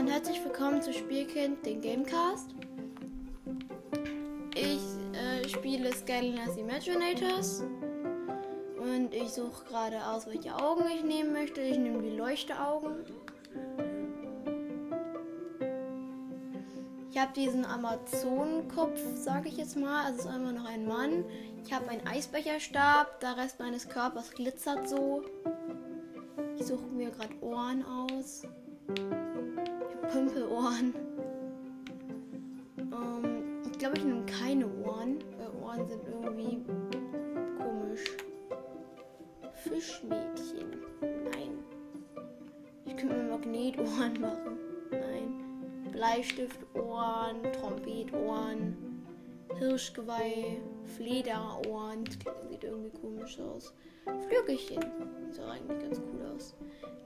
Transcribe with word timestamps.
und 0.00 0.08
herzlich 0.08 0.42
willkommen 0.42 0.80
zu 0.80 0.94
Spielkind, 0.94 1.66
den 1.66 1.82
Gamecast. 1.82 2.54
Ich 4.54 4.80
äh, 5.12 5.46
spiele 5.46 5.92
Skyliners 5.92 6.56
Imaginators 6.56 7.64
und 8.78 9.12
ich 9.12 9.28
suche 9.28 9.62
gerade 9.66 10.02
aus, 10.06 10.26
welche 10.26 10.56
Augen 10.56 10.84
ich 10.96 11.04
nehmen 11.04 11.34
möchte. 11.34 11.60
Ich 11.60 11.76
nehme 11.76 12.00
die 12.00 12.16
Leuchteaugen. 12.16 13.04
Ich 17.10 17.18
habe 17.18 17.34
diesen 17.36 17.66
Amazonenkopf, 17.66 18.98
sage 19.16 19.50
ich 19.50 19.58
jetzt 19.58 19.76
mal. 19.76 20.06
Also 20.06 20.20
ist 20.20 20.26
einmal 20.28 20.54
noch 20.54 20.64
ein 20.64 20.86
Mann. 20.86 21.26
Ich 21.62 21.74
habe 21.74 21.90
einen 21.90 22.06
Eisbecherstab. 22.06 23.20
Der 23.20 23.36
Rest 23.36 23.58
meines 23.58 23.86
Körpers 23.86 24.30
glitzert 24.30 24.88
so. 24.88 25.24
Ich 26.58 26.64
suche 26.64 26.86
mir 26.86 27.10
gerade 27.10 27.34
Ohren 27.42 27.84
aus. 27.84 28.44
Pümpelohren. 30.10 30.94
Ähm, 32.78 33.62
ich 33.70 33.78
glaube, 33.78 33.96
ich 33.96 34.04
nehme 34.04 34.26
keine 34.26 34.66
Ohren, 34.66 35.18
weil 35.38 35.62
Ohren 35.62 35.86
sind 35.88 36.02
irgendwie 36.08 36.64
komisch. 37.58 38.04
Fischmädchen. 39.54 40.82
Nein. 41.00 41.58
Ich 42.86 42.96
könnte 42.96 43.16
mir 43.16 43.30
Magnetohren 43.30 44.14
machen. 44.20 44.58
Nein. 44.90 45.90
Bleistiftohren, 45.92 47.42
Trompetohren, 47.52 48.76
Hirschgeweih, 49.58 50.60
Flederohren. 50.84 52.04
Das 52.04 52.34
sieht 52.50 52.64
irgendwie 52.64 52.90
komisch 52.90 53.38
aus. 53.40 53.72
Flügelchen. 54.28 54.84
Sieht 55.30 55.42
auch 55.42 55.50
eigentlich 55.50 55.78
ganz 55.78 56.00
cool 56.00 56.34
aus. 56.34 56.54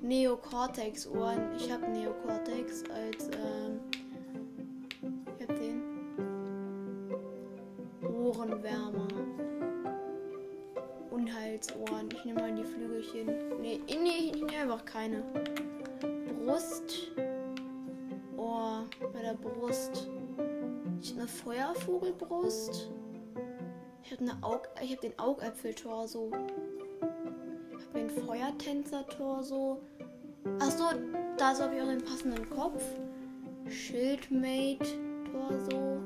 Neocortex-Ohren. 0.01 1.55
Ich 1.57 1.71
habe 1.71 1.89
Neocortex 1.89 2.85
als. 2.91 3.29
Ähm, 3.29 3.81
ich 5.39 5.49
habe 5.49 5.59
den. 5.59 5.83
Ohrenwärmer. 8.15 9.09
Unheilsohren. 11.11 12.09
Ich 12.13 12.25
nehme 12.25 12.41
mal 12.41 12.55
die 12.55 12.65
Flügelchen. 12.65 13.27
Nee, 13.61 13.81
nee, 13.89 14.33
ich 14.35 14.43
nehme 14.43 14.63
einfach 14.63 14.85
keine. 14.85 15.23
Brust. 16.45 17.13
Ohr 18.37 18.85
bei 19.13 19.23
der 19.23 19.35
Brust. 19.35 20.09
Ich 21.01 21.15
eine 21.15 21.27
Feuervogelbrust. 21.27 22.91
Ich 24.05 24.13
habe 24.13 24.25
Aug 24.43 24.69
habe 24.79 25.01
den 25.01 25.19
Augäpfeltorso. 25.19 26.29
Ich 26.29 27.87
habe 27.87 27.95
den 27.95 28.11
Feuertänzer-Torso. 28.11 29.81
Achso, 30.59 30.85
da 31.39 31.59
habe 31.59 31.75
ich 31.75 31.83
auch 31.83 31.87
den 31.87 32.05
passenden 32.05 32.51
Kopf. 32.51 32.85
Schildmate-Torso. 33.67 36.03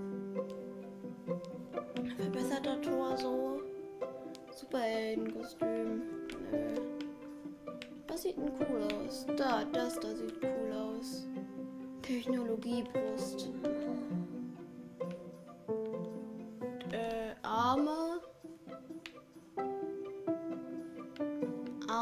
Verbesserter 2.17 2.81
Torso. 2.83 3.63
Superheldenkostüm. 4.55 6.03
Was 8.07 8.23
sieht 8.23 8.37
denn 8.37 8.53
cool 8.61 8.87
aus? 8.95 9.27
Da, 9.37 9.65
das 9.73 9.99
da 9.99 10.15
sieht 10.15 10.39
cool 10.45 10.73
aus. 10.73 11.27
Technologiebrust. 12.03 13.51
Äh, 13.65 14.28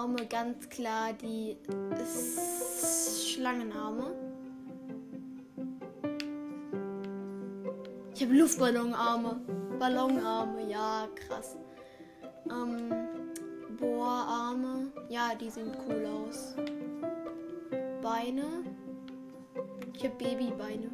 Arme 0.06 0.24
ganz 0.26 0.68
klar 0.68 1.12
die 1.14 1.56
Schlangenarme. 3.26 4.14
Ich 8.14 8.22
habe 8.22 8.34
Luftballonarme. 8.34 9.40
Ballonarme, 9.80 10.70
ja, 10.70 11.08
krass. 11.16 11.56
Ähm, 12.48 12.88
Bohrarme. 13.80 14.92
Ja, 15.08 15.34
die 15.34 15.50
sehen 15.50 15.72
cool 15.88 16.06
aus. 16.06 16.54
Beine. 18.00 18.44
Ich 19.92 20.04
habe 20.04 20.14
Babybeine. 20.18 20.88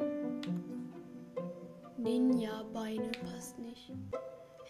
Ninja-Beine 1.97 3.11
passt 3.31 3.59
nicht. 3.59 3.91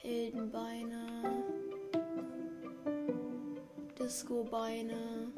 Heldenbeine. 0.02 1.24
Disco-Beine. 4.04 5.32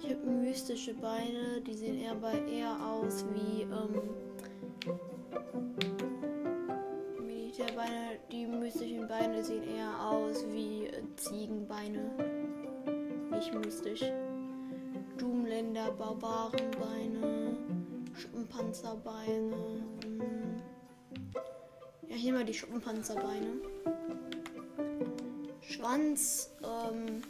Ich 0.00 0.10
habe 0.10 0.26
mystische 0.26 0.94
Beine, 0.94 1.60
die 1.60 1.74
sehen 1.74 2.00
eher 2.00 2.14
bei 2.14 2.38
eher 2.50 2.74
aus 2.82 3.22
wie 3.34 3.64
ähm, 3.64 4.00
Militärbeine. 7.20 8.18
Die 8.32 8.46
mystischen 8.46 9.06
Beine 9.06 9.44
sehen 9.44 9.62
eher 9.62 9.92
aus 10.10 10.42
wie 10.52 10.86
äh, 10.86 11.02
Ziegenbeine. 11.16 12.10
Nicht 13.30 13.52
mystisch. 13.52 14.02
Doomländer, 15.18 15.92
Barbarenbeine, 15.92 17.58
Schuppenpanzerbeine. 18.14 19.84
hm. 20.02 20.62
Ja, 22.08 22.16
hier 22.16 22.32
mal 22.32 22.44
die 22.46 22.54
Schuppenpanzerbeine. 22.54 23.73
Schwanz, 25.74 26.52
ähm. 26.62 27.20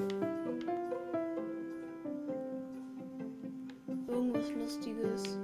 Irgendwas 4.06 4.50
Lustiges. 4.50 5.38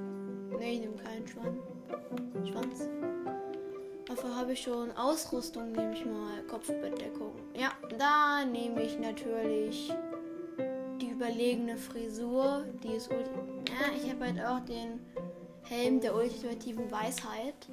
Ne, 0.59 0.73
ich 0.73 0.81
nehme 0.81 0.97
keinen 0.97 1.27
Schwanz. 1.27 1.63
Schwanz. 2.47 2.89
Dafür 4.05 4.37
habe 4.37 4.53
ich 4.53 4.61
schon 4.61 4.91
Ausrüstung, 4.99 5.73
nehme 5.73 5.95
ich 5.95 6.05
mal. 6.05 6.43
Kopfbedeckung. 6.47 7.33
Ja, 7.55 7.73
da 7.99 8.45
nehme 8.45 8.83
ich 8.83 8.99
natürlich 8.99 9.91
die 11.01 11.09
überlegene 11.09 11.79
Frisur. 11.79 12.67
Die 12.83 12.97
ist 12.97 13.11
Ja, 13.11 13.97
ich 13.97 14.11
habe 14.11 14.27
halt 14.27 14.45
auch 14.45 14.61
den 14.67 15.01
Helm 15.63 16.01
der 16.01 16.15
ultimativen 16.15 16.91
Weisheit. 16.91 17.67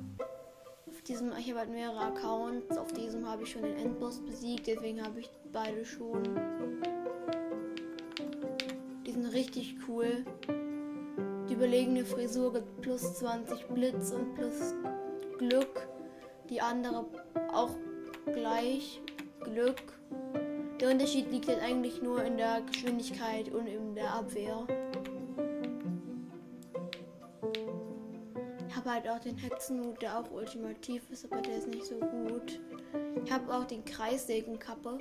Diesem, 1.07 1.31
ich 1.37 1.49
habe 1.49 1.59
halt 1.59 1.69
mehrere 1.69 2.01
Accounts. 2.01 2.77
Auf 2.77 2.91
diesem 2.91 3.25
habe 3.25 3.43
ich 3.43 3.51
schon 3.51 3.61
den 3.61 3.77
Endboss 3.77 4.19
besiegt, 4.19 4.67
deswegen 4.67 5.01
habe 5.01 5.21
ich 5.21 5.29
beide 5.53 5.85
schon. 5.85 6.23
Die 9.05 9.11
sind 9.11 9.27
richtig 9.27 9.77
cool. 9.87 10.25
Die 11.47 11.53
überlegene 11.53 12.03
Frisur 12.03 12.51
gibt 12.51 12.81
plus 12.81 13.13
20 13.19 13.67
Blitz 13.67 14.11
und 14.11 14.35
plus 14.35 14.73
Glück. 15.37 15.87
Die 16.49 16.59
andere 16.59 17.05
auch 17.53 17.75
gleich 18.25 19.01
Glück. 19.39 19.81
Der 20.81 20.91
Unterschied 20.91 21.31
liegt 21.31 21.47
halt 21.47 21.61
eigentlich 21.61 22.01
nur 22.01 22.21
in 22.21 22.35
der 22.35 22.61
Geschwindigkeit 22.61 23.49
und 23.53 23.67
in 23.67 23.95
der 23.95 24.13
Abwehr. 24.13 24.67
Habe 28.87 29.05
halt 29.05 29.09
auch 29.09 29.19
den 29.21 29.37
Hexenhut, 29.37 30.01
der 30.01 30.17
auch 30.17 30.31
ultimativ 30.31 31.09
ist, 31.11 31.25
aber 31.25 31.41
der 31.41 31.57
ist 31.57 31.67
nicht 31.67 31.85
so 31.85 31.95
gut. 31.95 32.59
Ich 33.25 33.31
habe 33.31 33.53
auch 33.53 33.65
den 33.65 33.83
Kreissägenkappe. 33.83 34.99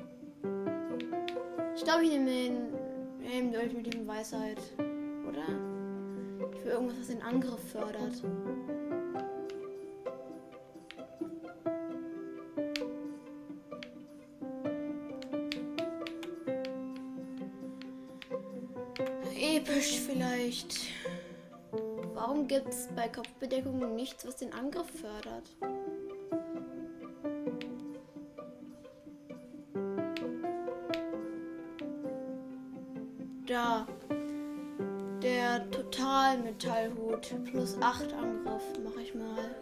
Ich 1.77 1.85
glaube, 1.85 2.05
ich 2.05 2.11
nehme 2.11 2.27
den 2.27 2.75
Helm 3.23 3.53
der 3.53 3.63
ultimativen 3.63 4.07
Weisheit. 4.07 4.59
Oder? 5.29 5.45
Ich 6.53 6.65
will 6.65 6.73
irgendwas, 6.73 6.99
was 6.99 7.07
den 7.09 7.23
Angriff 7.23 7.71
fördert. 7.71 8.23
Episch 19.39 20.01
vielleicht. 20.01 20.86
Gibt 22.49 22.69
es 22.69 22.89
bei 22.95 23.09
Kopfbedeckungen 23.09 23.97
nichts, 23.97 24.25
was 24.25 24.37
den 24.37 24.53
Angriff 24.53 24.87
fördert? 24.89 25.51
Da. 33.47 33.87
Der 35.23 35.69
Totalmetallhut 35.73 37.35
plus 37.47 37.77
8 37.81 38.13
Angriff 38.13 38.79
mache 38.85 39.03
ich 39.03 39.13
mal. 39.13 39.57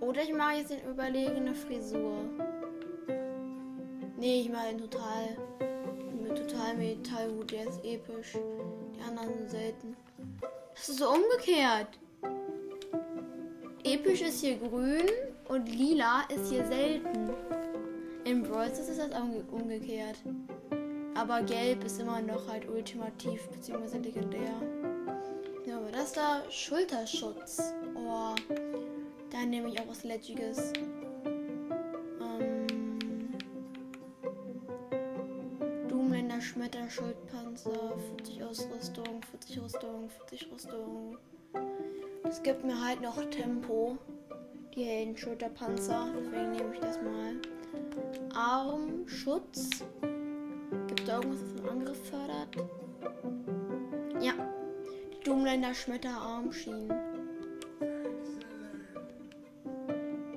Oder 0.00 0.22
ich 0.22 0.32
mache 0.32 0.56
jetzt 0.56 0.70
den 0.70 0.88
überlegene 0.90 1.54
Frisur. 1.54 2.16
Nee, 4.16 4.40
ich 4.40 4.50
mache 4.50 4.68
den 4.68 4.78
total. 4.78 5.36
Mit 6.22 6.34
total 6.34 6.76
Metallhut, 6.76 7.50
der 7.50 7.68
ist 7.68 7.84
episch. 7.84 8.38
Anderen 9.18 9.48
selten. 9.48 9.96
Das 10.74 10.88
ist 10.88 10.98
so 10.98 11.08
umgekehrt. 11.08 11.88
Episch 13.84 14.20
ist 14.22 14.40
hier 14.40 14.56
grün 14.56 15.08
und 15.48 15.68
lila 15.68 16.22
ist 16.28 16.50
hier 16.50 16.66
selten. 16.66 17.30
In 18.24 18.42
Brawl 18.42 18.66
ist 18.66 18.88
das 18.88 18.98
umge 18.98 19.44
umgekehrt. 19.50 20.16
Aber 21.14 21.40
gelb 21.42 21.84
ist 21.84 22.00
immer 22.00 22.20
noch 22.20 22.48
halt 22.48 22.68
ultimativ 22.68 23.48
bzw. 23.48 23.98
legendär. 23.98 24.60
Ja, 25.64 25.78
aber 25.78 25.90
das 25.92 26.12
da, 26.12 26.42
Schulterschutz. 26.50 27.72
Oh, 27.94 28.34
da 29.30 29.46
nehme 29.46 29.68
ich 29.68 29.80
auch 29.80 29.88
was 29.88 30.04
Ledgiges. 30.04 30.72
Rüstung, 40.06 40.10
40 40.28 40.52
Rüstung. 40.52 41.18
Das 42.22 42.42
gibt 42.42 42.64
mir 42.64 42.80
halt 42.80 43.00
noch 43.00 43.22
Tempo. 43.30 43.98
Die 44.74 44.84
Heldenschulterpanzer. 44.84 46.08
Deswegen 46.16 46.52
nehme 46.52 46.74
ich 46.74 46.80
das 46.80 46.98
mal. 47.00 47.36
Armschutz. 48.34 49.84
Gibt 50.88 51.08
da 51.08 51.16
irgendwas, 51.16 51.42
was 51.42 51.54
den 51.54 51.68
Angriff 51.68 52.08
fördert? 52.08 52.56
Ja. 54.20 54.32
Die 55.12 55.24
Doomländer 55.24 55.74
Schmetterarmschienen. 55.74 56.90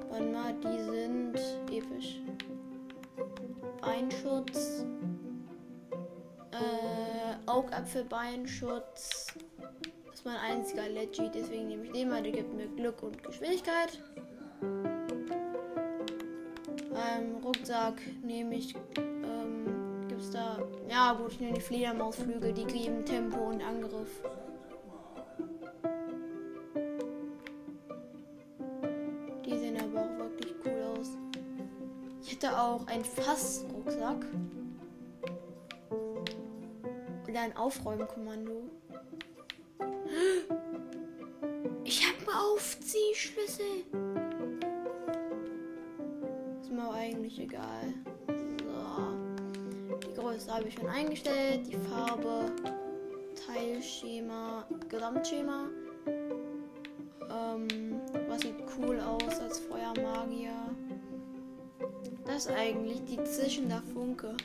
Warte 0.10 0.25
mal, 0.25 0.54
die 0.54 0.80
sind 0.83 1.36
episch. 1.72 2.22
Beinschutz. 3.81 4.86
Äh, 6.51 7.50
Augapfelbeinschutz. 7.50 9.27
Ist 10.19 10.25
mein 10.25 10.36
einziger 10.36 10.89
Legit, 10.89 11.33
deswegen 11.33 11.69
nehme 11.69 11.86
ich 11.86 11.92
den 11.94 12.10
mal. 12.10 12.21
Der 12.21 12.33
gibt 12.33 12.54
mir 12.54 12.68
Glück 12.68 13.01
und 13.04 13.24
Geschwindigkeit. 13.24 14.04
Ähm, 16.92 17.38
Rucksack 17.42 18.01
nehme 18.21 18.56
ich. 18.56 18.75
Ähm, 18.98 20.07
gibt's 20.10 20.31
da. 20.31 20.62
Ja, 20.89 21.13
gut, 21.13 21.31
ich 21.31 21.39
nehme 21.39 21.54
die 21.54 21.62
Fledermausflügel, 21.62 22.51
die 22.51 22.66
geben 22.66 23.06
Tempo 23.06 23.48
und 23.48 23.62
Angriff. 23.62 24.21
Die 29.45 29.57
sehen 29.57 29.77
aber 29.77 30.01
auch 30.01 30.19
wirklich 30.19 30.54
cool 30.65 30.98
aus. 31.00 31.12
Ich 32.22 32.33
hätte 32.33 32.60
auch 32.60 32.86
einen 32.88 33.06
Fassrucksack. 33.06 34.25
Oder 37.25 37.39
ein 37.39 37.56
Aufräumkommando. 37.56 38.69
Aufziehschlüssel. 42.59 43.85
Ist 46.61 46.69
mir 46.69 46.91
eigentlich 46.91 47.39
egal. 47.39 47.94
So. 48.27 49.97
Die 50.06 50.13
Größe 50.13 50.53
habe 50.53 50.67
ich 50.67 50.73
schon 50.73 50.89
eingestellt. 50.89 51.61
Die 51.67 51.77
Farbe, 51.77 52.51
Teilschema, 53.47 54.65
Gesamtschema. 54.89 55.67
Ähm, 57.31 58.01
was 58.27 58.41
sieht 58.41 58.56
cool 58.77 59.00
aus 59.00 59.39
als 59.39 59.59
Feuermagier? 59.59 60.51
Das 62.25 62.45
ist 62.45 62.51
eigentlich 62.51 63.05
die 63.05 63.23
zischende 63.23 63.81
Funke. 63.94 64.35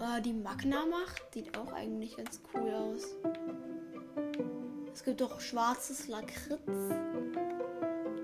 Äh, 0.00 0.20
die 0.20 0.32
Magna-Macht 0.32 1.32
sieht 1.32 1.56
auch 1.56 1.72
eigentlich 1.72 2.16
ganz 2.16 2.40
cool 2.52 2.72
aus. 2.72 3.14
Es 5.02 5.06
gibt 5.06 5.20
auch 5.20 5.40
schwarzes 5.40 6.06
Lakritz. 6.06 6.60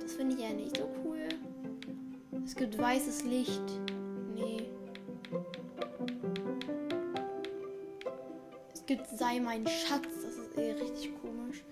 Das 0.00 0.12
finde 0.12 0.36
ich 0.36 0.42
ja 0.42 0.50
nicht 0.50 0.76
so 0.76 0.88
cool. 1.04 1.28
Es 2.44 2.54
gibt 2.54 2.78
weißes 2.78 3.24
Licht. 3.24 3.64
Nee. 4.32 4.70
Es 8.72 8.86
gibt 8.86 9.08
Sei 9.08 9.40
mein 9.40 9.66
Schatz. 9.66 10.06
Das 10.22 10.36
ist 10.36 10.56
eh 10.56 10.70
richtig 10.70 11.20
komisch. 11.20 11.64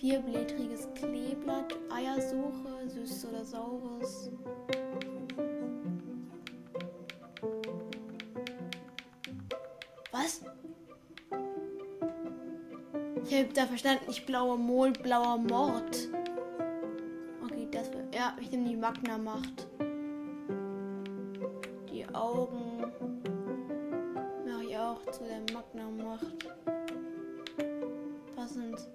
Vierblättriges 0.00 0.88
Kleeblatt. 0.94 1.76
Eiersuche. 1.90 2.88
Süßes 2.88 3.26
oder 3.26 3.44
saures. 3.44 4.30
Verstanden, 13.78 14.06
nicht 14.08 14.26
blauer 14.26 14.56
Mond, 14.56 15.02
blauer 15.04 15.38
Mord. 15.38 16.08
Okay, 17.44 17.68
das 17.70 17.92
wird. 17.92 18.12
Ja, 18.12 18.36
ich 18.40 18.50
nehme 18.50 18.68
die 18.68 18.76
Magna-Macht. 18.76 19.68
Die 21.88 22.04
Augen 22.12 22.92
mache 24.44 24.64
ich 24.64 24.76
auch 24.76 25.00
zu 25.12 25.22
der 25.24 25.42
Magna-Macht. 25.54 26.48
Passend. 28.34 28.88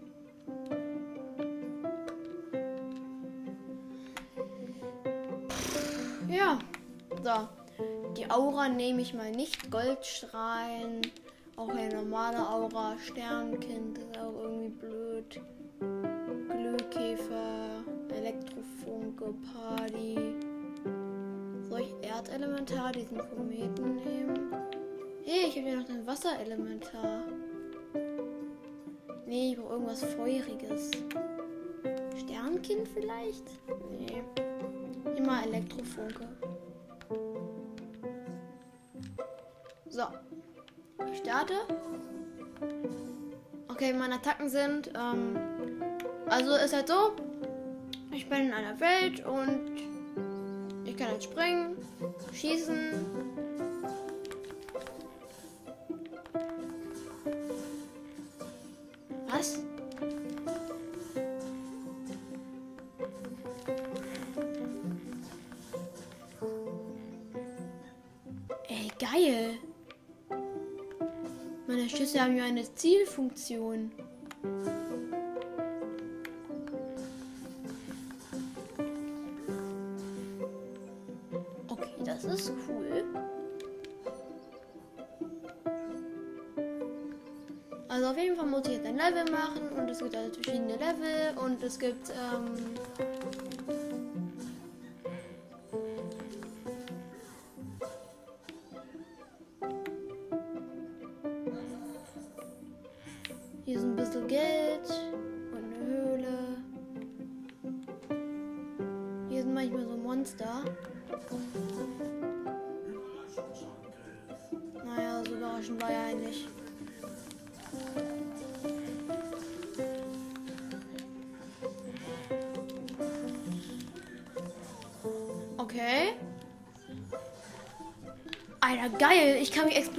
Ja, 6.27 6.59
so. 7.23 7.47
Die 8.17 8.29
Aura 8.29 8.67
nehme 8.67 9.01
ich 9.01 9.13
mal 9.13 9.31
nicht. 9.31 9.71
Goldstrahlen. 9.71 11.01
Auch 11.55 11.69
eine 11.69 11.95
normale 11.95 12.39
Aura. 12.49 12.97
Sternkind 12.97 13.99
ist 13.99 14.17
auch 14.17 14.42
Elektrofunke. 19.23 19.33
Party. 19.53 20.35
Soll 21.69 21.81
ich 21.81 22.07
Erdelementar, 22.07 22.91
diesen 22.91 23.17
Kometen 23.17 23.95
nehmen? 23.95 24.53
Hey, 25.23 25.47
ich 25.47 25.57
habe 25.57 25.69
ja 25.69 25.75
noch 25.77 25.85
den 25.85 26.05
Wasserelementar. 26.05 27.23
Nee, 29.25 29.51
ich 29.51 29.57
brauche 29.57 29.73
irgendwas 29.73 30.03
Feuriges. 30.03 30.91
Sternkind 32.19 32.87
vielleicht? 32.93 33.45
Nee. 33.89 34.23
Immer 35.17 35.43
Elektrofunke. 35.45 36.27
So. 39.89 40.03
Ich 41.11 41.19
starte. 41.19 41.53
Okay, 43.69 43.93
meine 43.93 44.15
Attacken 44.15 44.49
sind. 44.49 44.91
Ähm, 44.95 45.37
also 46.27 46.55
ist 46.55 46.73
halt 46.73 46.87
so. 46.87 47.13
Bin 48.33 48.47
in 48.47 48.51
einer 48.53 48.79
Welt 48.79 49.23
und 49.27 49.61
ich 50.85 50.97
kann 50.97 51.09
halt 51.09 51.23
springen, 51.23 51.77
schießen. 52.33 53.05
Was? 59.27 59.59
Ey, 68.67 68.87
geil. 68.97 69.59
Meine 71.67 71.87
Schüsse 71.87 72.19
haben 72.19 72.35
ja 72.35 72.45
eine 72.45 72.63
Zielfunktion. 72.73 73.91
Das 82.13 82.25
ist 82.25 82.51
cool. 82.67 83.03
Also 87.89 88.07
auf 88.07 88.17
jeden 88.17 88.35
Fall 88.35 88.47
muss 88.47 88.65
ich 88.65 88.73
jetzt 88.73 88.87
ein 88.87 88.97
Level 88.97 89.31
machen 89.31 89.69
und 89.77 89.89
es 89.89 89.99
gibt 89.99 90.15
also 90.15 90.33
verschiedene 90.33 90.73
Level 90.73 91.37
und 91.43 91.61
es 91.61 91.77
gibt 91.77 92.09
ähm, 92.09 92.72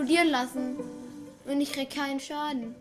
explodieren 0.04 0.30
lassen. 0.30 0.76
Und 1.46 1.60
ich 1.60 1.72
krieg 1.72 1.90
keinen 1.90 2.20
Schaden. 2.20 2.74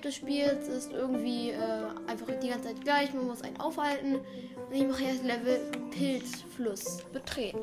Prinzip 0.00 0.02
des 0.02 0.14
Spiels 0.16 0.68
ist 0.68 0.92
irgendwie 0.92 1.50
äh, 1.50 1.84
einfach 2.06 2.26
die 2.42 2.48
ganze 2.48 2.68
Zeit 2.68 2.80
gleich. 2.82 3.12
Man 3.12 3.26
muss 3.26 3.42
einen 3.42 3.58
aufhalten. 3.58 4.16
Und 4.16 4.74
ich 4.74 4.86
mache 4.86 5.04
jetzt 5.04 5.24
Level 5.24 5.60
Pilzfluss 5.90 7.02
betreten. 7.12 7.58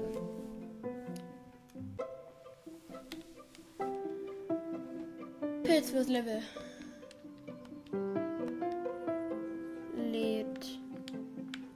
Pilzfluss 5.63 6.08
Level. 6.08 6.41
Lädt. 9.96 10.79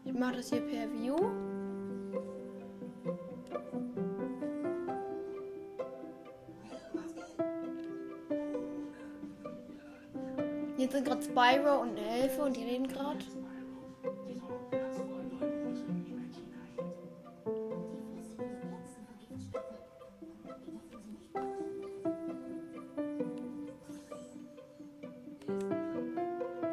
Ich 0.05 0.13
mache 0.13 0.37
das 0.37 0.49
hier 0.49 0.61
per 0.61 0.91
View. 0.93 1.15
Jetzt 10.91 11.05
sind 11.05 11.07
gerade 11.07 11.23
Spyro 11.23 11.81
und 11.83 11.97
eine 11.97 12.05
Elfe 12.05 12.41
und 12.41 12.57
die 12.57 12.63
reden 12.63 12.85
gerade. 12.85 13.17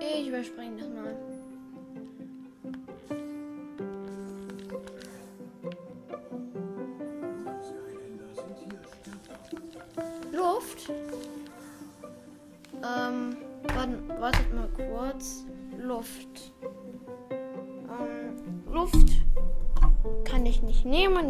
Ich 0.01 0.29
überspringe 0.29 0.88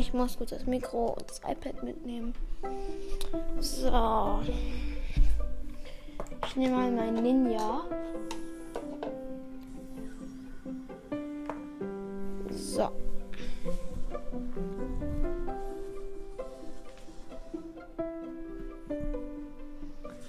Ich 0.08 0.14
muss 0.14 0.38
kurz 0.38 0.48
das 0.48 0.64
Mikro 0.64 1.08
und 1.18 1.28
das 1.28 1.38
iPad 1.46 1.82
mitnehmen. 1.82 2.32
So. 3.60 4.40
Ich 6.46 6.56
nehme 6.56 6.76
mal 6.76 6.90
meinen 6.90 7.22
Ninja. 7.22 7.82
So. 12.48 12.88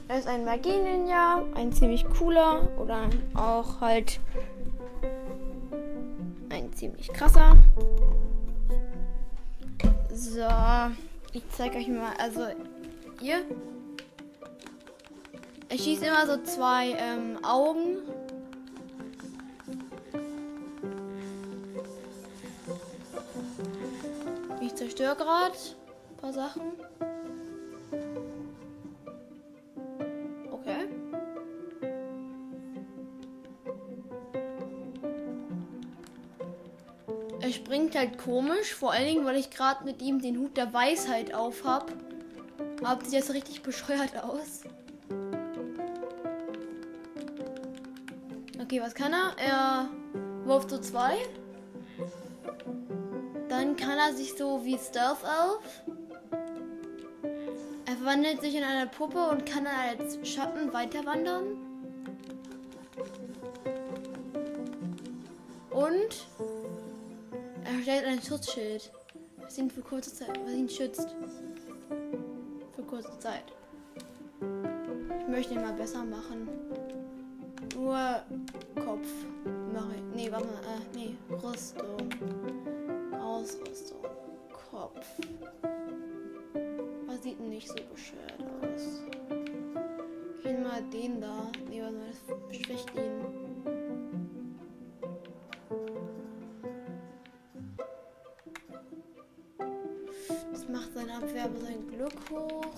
Er 0.09 0.19
ist 0.19 0.27
ein 0.27 0.43
Magie-Ninja, 0.43 1.41
ein 1.55 1.71
ziemlich 1.71 2.03
cooler 2.17 2.67
oder 2.77 3.09
auch 3.33 3.79
halt 3.79 4.19
ein 6.50 6.74
ziemlich 6.74 7.07
krasser. 7.13 7.55
So, 10.31 10.45
ich 11.33 11.41
zeige 11.57 11.77
euch 11.77 11.88
mal, 11.88 12.13
also 12.19 12.50
hier. 13.19 13.43
Er 15.69 15.77
schießt 15.77 16.03
immer 16.03 16.27
so 16.27 16.43
zwei 16.43 16.91
ähm, 16.91 17.43
Augen. 17.43 17.98
Ich 24.62 24.75
zerstöre 24.75 25.15
gerade 25.15 25.55
ein 26.12 26.17
paar 26.17 26.33
Sachen. 26.33 26.74
Halt 38.00 38.18
komisch, 38.18 38.74
vor 38.74 38.94
allen 38.94 39.06
Dingen, 39.06 39.25
weil 39.25 39.36
ich 39.36 39.50
gerade 39.50 39.84
mit 39.84 40.01
ihm 40.01 40.22
den 40.22 40.39
Hut 40.39 40.58
der 40.58 40.74
Weisheit 40.74 41.34
auf 41.34 41.63
hab. 41.63 41.91
Aber 42.84 43.03
sieht 43.03 43.13
jetzt 43.13 43.34
richtig 43.34 43.62
bescheuert 43.62 44.18
aus. 44.24 44.62
Okay, 48.62 48.82
was 48.82 48.96
kann 48.96 49.13
er? 49.13 49.34
Er 49.38 49.89
wirft 50.46 50.70
so 50.70 50.77
zwei. 50.77 51.18
Dann 53.50 53.75
kann 53.75 53.98
er 53.98 54.13
sich 54.13 54.38
so 54.38 54.63
wie 54.63 54.77
Stealth 54.77 55.24
Elf. 55.24 55.84
Er 57.86 57.96
verwandelt 57.98 58.41
sich 58.41 58.56
in 58.56 58.63
eine 58.63 58.88
Puppe 58.88 59.27
und 59.29 59.46
kann 59.46 59.65
dann 59.65 59.74
als 59.75 60.18
Schatten 60.27 60.72
weiter 60.72 61.06
wandern. 61.06 61.58
Und 65.72 66.27
er 67.70 67.82
stellt 67.84 68.06
ein 68.06 68.22
Schutzschild, 68.22 68.92
was 69.38 69.58
ihn 69.58 69.70
für 69.70 69.82
kurze 69.82 70.14
Zeit, 70.14 70.40
was 70.44 70.54
ihn 70.54 70.70
schützt. 70.70 71.16
Für 72.76 72.84
kurze 72.84 73.18
Zeit. 73.20 73.44
Ich 75.20 75.28
möchte 75.28 75.54
ihn 75.54 75.62
mal 75.62 75.74
besser 75.74 76.04
machen. 76.04 76.48
Nur 77.76 78.24
Kopf 78.84 79.08
mache 79.74 79.96
ich. 79.96 80.16
Nee, 80.16 80.32
warte 80.32 80.48
mal. 80.48 80.54
Äh, 80.56 80.96
nee, 80.96 81.16
Rüstung. 81.30 82.10
Ausrüstung. 83.22 84.04
Kopf. 84.72 85.06
Was 87.06 87.24
sieht 87.24 87.40
nicht 87.40 87.68
so 87.68 87.76
bescheuert 87.76 88.42
aus? 88.62 89.02
Ich 90.40 90.46
will 90.46 90.58
mal 90.60 90.82
den 90.92 91.22
da. 91.22 91.52
Nee, 91.70 91.82
warte 91.82 91.96
mal, 91.96 92.08
das 92.50 92.58
schwächt 92.58 92.90
ihn. 92.96 93.09
Glück 102.00 102.13
hoch. 102.32 102.75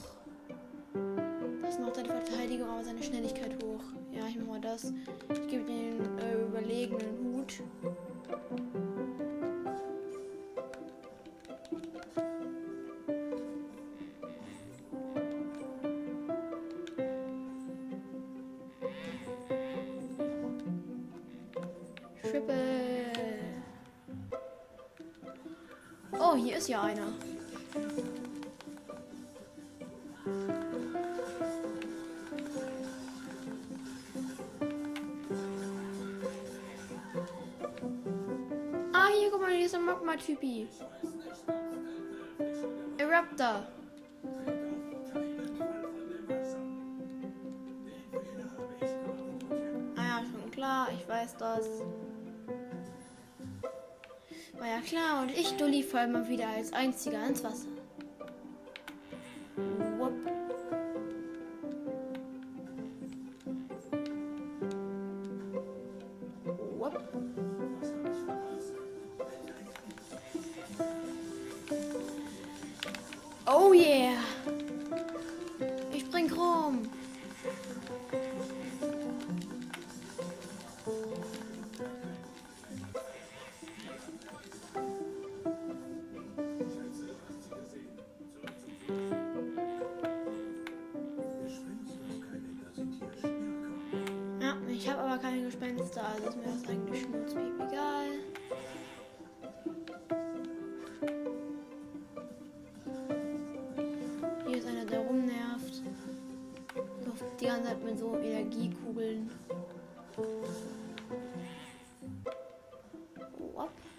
Das 1.61 1.77
macht 1.77 1.93
seine 1.93 2.09
Verteidigung 2.09 2.67
aber 2.67 2.83
seine 2.83 3.03
Schnelligkeit 3.03 3.51
hoch. 3.63 3.83
Ja, 4.11 4.25
ich 4.27 4.35
mach 4.35 4.47
mal 4.47 4.61
das. 4.61 4.91
Ich 5.31 5.47
gebe 5.47 5.63
den 5.63 6.17
äh, 6.17 6.41
überlegenen 6.41 7.19
Hut. 7.23 7.61
Triple. 22.23 22.71
Oh, 26.19 26.35
hier 26.35 26.57
ist 26.57 26.69
ja 26.69 26.81
einer. 26.81 27.13
Magma-Typi. 40.21 40.67
Eruptor. 42.97 43.67
Ah 49.95 50.03
ja, 50.03 50.21
schon 50.23 50.51
klar, 50.51 50.89
ich 50.93 51.07
weiß 51.07 51.35
das. 51.37 51.67
War 54.59 54.67
ja 54.67 54.81
klar, 54.81 55.23
und 55.23 55.31
ich, 55.31 55.57
Dulli, 55.57 55.81
fall 55.81 56.07
mal 56.07 56.27
wieder 56.27 56.47
als 56.49 56.71
einziger 56.73 57.25
ins 57.25 57.43
Wasser. 57.43 57.70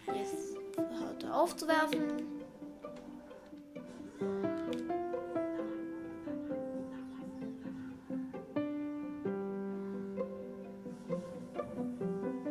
Jetzt 0.06 0.56
hört 0.76 1.22
er 1.22 1.36
aufzuwerfen. 1.36 2.42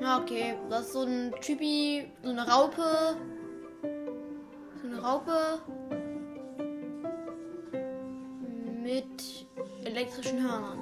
Ja, 0.01 0.20
okay. 0.20 0.56
Das 0.70 0.88
ist 0.88 0.94
so 0.94 1.03
ein 1.03 1.34
Typi, 1.41 2.12
so 2.24 2.30
eine 2.30 2.48
Raupe. 2.48 3.15
So 4.82 4.88
eine 4.88 5.01
Raupe. 5.01 5.62
Mit 8.82 9.48
elektrischen 9.86 10.41
Hörnern. 10.41 10.81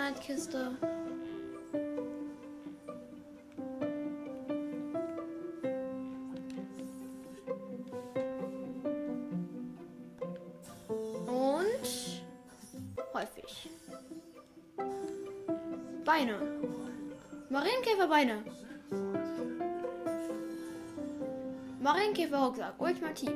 Eine 0.00 0.16
Imaginite-Kiste. 0.16 0.76
Und 11.26 12.22
häufig. 13.14 13.70
Beine. 16.04 16.38
Marienkäferbeine. 17.50 18.44
Marienkäfer-Rucksack. 21.82 22.74
Ultimativ. 22.78 23.32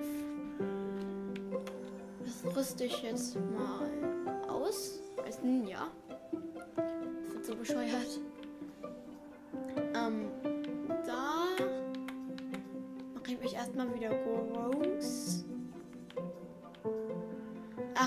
Das 2.24 2.56
rüste 2.56 2.84
ich 2.84 3.02
jetzt 3.02 3.36
mal 3.36 4.48
aus. 4.48 5.00
Als 5.24 5.42
Ninja. 5.42 5.88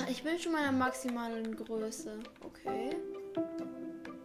Ich 0.10 0.24
bin 0.24 0.40
schon 0.40 0.54
mal 0.54 0.60
in 0.60 0.64
der 0.66 0.72
maximalen 0.74 1.56
Größe. 1.56 2.20
Okay. 2.44 2.96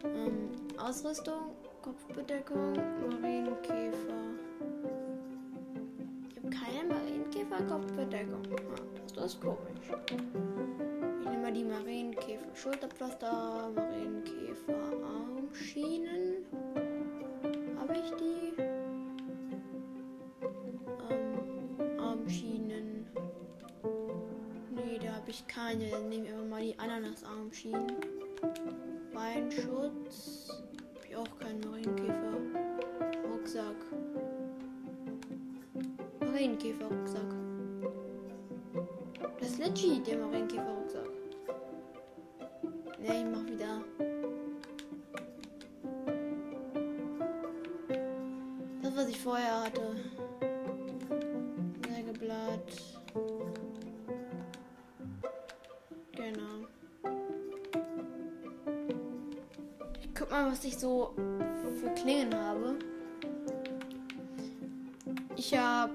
Ähm, 0.04 0.50
Ausrüstung, 0.78 1.56
Kopfbedeckung, 1.82 2.72
Marienkäfer. 3.10 4.22
Ich 6.28 6.36
habe 6.36 6.50
keine 6.50 6.94
Marienkäfer-Kopfbedeckung. 6.94 8.42
Ah, 8.52 8.80
das 9.14 9.34
ist 9.34 9.40
komisch. 9.40 9.58
Ich 11.20 11.28
nehme 11.28 11.42
mal 11.42 11.52
die 11.52 11.64
Marienkäfer 11.64 12.54
Schulterpflaster, 12.54 13.70
Marienkäfer 13.74 14.74
Armschienen. 15.04 16.31
Ich 25.32 25.46
keine. 25.46 25.88
Dann 25.88 26.08
nehme 26.10 26.26
ich 26.26 26.32
aber 26.32 26.44
mal 26.44 26.62
die 26.62 26.78
Ananas-Armschienen. 26.78 27.92
Beinschutz. 29.14 30.50
Hab 30.94 31.04
ich 31.08 31.16
auch 31.16 31.38
keinen 31.38 31.60
Marienkäfer. 31.60 32.36
Rucksack. 33.30 33.76
Marienkäfer-Rucksack. 36.20 37.34
Das 39.40 39.48
ist 39.48 39.58
legit, 39.58 40.06
der 40.06 40.18
Marienkäfer-Rucksack. 40.18 41.10
Ne, 43.00 43.18
ich 43.18 43.24
mach 43.24 43.46
wieder. 43.46 43.82
Das, 48.82 48.96
was 48.96 49.08
ich 49.08 49.18
vorher 49.18 49.64
hatte. 49.64 49.96
Mal, 60.32 60.50
was 60.50 60.64
ich 60.64 60.78
so 60.78 61.14
für 61.78 61.90
Klingen 61.90 62.34
habe. 62.34 62.78
Ich 65.36 65.56
habe 65.56 65.92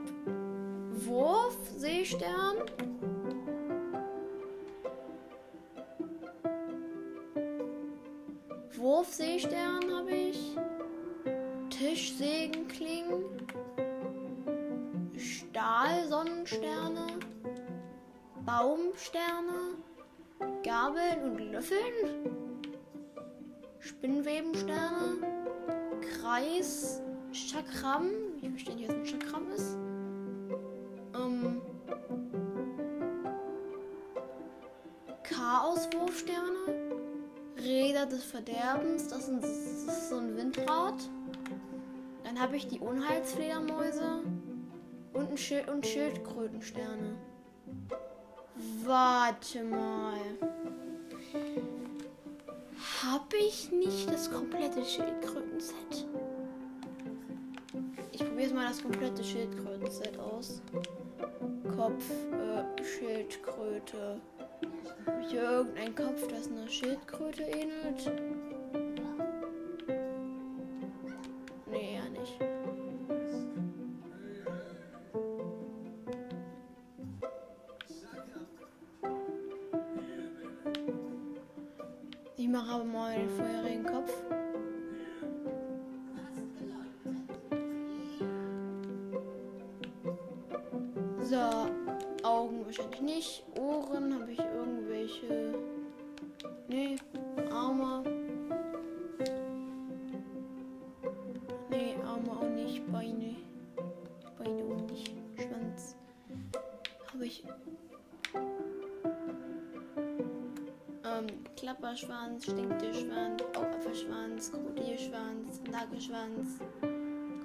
Wurf, 1.06 1.58
Seestern. 1.76 2.58
Wurfseestern 8.76 9.92
habe 9.92 10.12
ich. 10.12 10.56
Tischsägenklingen. 11.72 13.24
Stahlsonnensterne. 15.18 17.08
Baumsterne. 18.46 19.78
Gabeln 20.64 21.24
und 21.24 21.40
Löffeln. 21.52 22.37
Spinnwebensterne. 24.08 25.18
Kreis. 26.00 27.02
Chakram. 27.34 28.10
Ich 28.42 28.50
verstehe 28.50 28.76
nicht, 28.78 28.88
was 28.88 28.96
ein 28.96 29.06
Chakram 29.06 29.52
ist. 29.52 29.78
Ähm. 31.14 31.62
Chaoswurfsterne. 35.24 37.04
Räder 37.58 38.06
des 38.06 38.24
Verderbens, 38.24 39.10
das, 39.10 39.26
sind, 39.26 39.44
das 39.44 39.52
ist 39.52 40.10
so 40.10 40.20
ein 40.20 40.38
Windrad. 40.38 40.96
Dann 42.24 42.40
habe 42.40 42.56
ich 42.56 42.66
die 42.68 42.80
Unheilsfledermäuse 42.80 44.22
und, 45.12 45.32
ein 45.32 45.38
Schild 45.38 45.68
und 45.68 45.86
Schildkrötensterne. 45.86 47.18
Warte 48.86 49.64
mal. 49.66 50.37
Habe 53.04 53.38
ich 53.38 53.72
nicht 53.72 54.12
das 54.12 54.32
komplette 54.32 54.84
Schildkrötenset? 54.84 56.08
Ich 58.12 58.26
probiere 58.26 58.56
mal 58.56 58.68
das 58.68 58.82
komplette 58.82 59.24
Schildkrötenset 59.24 60.18
aus. 60.18 60.64
Kopf, 61.76 62.04
äh, 62.32 62.84
Schildkröte. 62.84 64.20
Habe 65.06 65.22
ich 65.22 65.30
hier 65.30 65.44
irgendeinen 65.44 65.96
Kopf, 65.96 66.28
das 66.28 66.48
einer 66.48 66.68
Schildkröte 66.68 67.44
ähnelt? 67.44 68.12
Stinktischschwanz, 112.88 113.44
Augapfelschwanz, 113.56 114.52
Krokodilschwanz, 114.52 115.62
Nagelschwanz. 115.70 116.60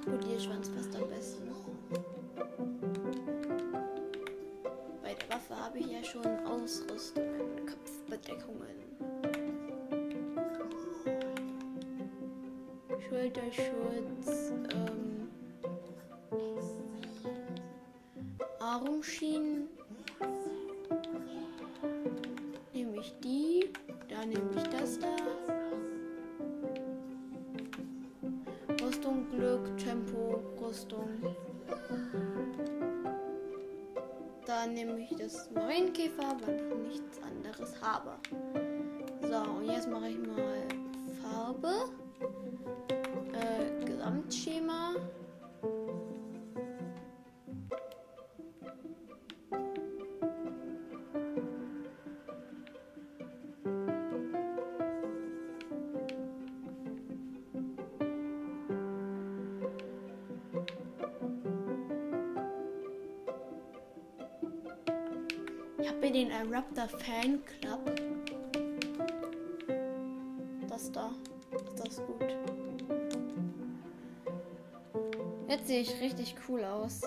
Krokodilschwanz 0.04 0.68
passt 0.68 0.94
am 0.94 1.08
besten. 1.08 1.48
Bei 5.02 5.14
der 5.14 5.28
Waffe 5.28 5.56
habe 5.56 5.78
ich 5.78 5.86
ja 5.86 6.04
schon 6.04 6.46
Ausrüstungen, 6.46 7.66
Kopfbedeckungen. 7.66 8.82
Schulterschutz, 13.08 14.52
ähm, 14.72 15.28
Armschienen. 18.60 19.61
Ich 35.32 35.38
das 35.38 35.50
Marienkäfer, 35.50 36.36
weil 36.44 36.56
ich 36.56 37.00
nichts 37.00 37.18
anderes 37.22 37.74
habe. 37.80 38.16
So, 39.22 39.50
und 39.58 39.66
jetzt 39.66 39.88
mache 39.88 40.08
ich 40.08 40.18
mal 40.18 40.68
Farbe. 41.22 41.88
Äh, 43.32 43.84
Gesamtschema. 43.84 44.94
Raptor 66.52 66.86
Fan 66.86 67.42
Club. 67.46 67.80
Das 70.68 70.92
da. 70.92 71.10
Ist 71.64 71.80
das 71.82 71.96
gut. 72.04 72.36
Jetzt 75.48 75.66
sehe 75.66 75.80
ich 75.80 75.98
richtig 76.02 76.34
cool 76.46 76.62
aus. 76.62 77.00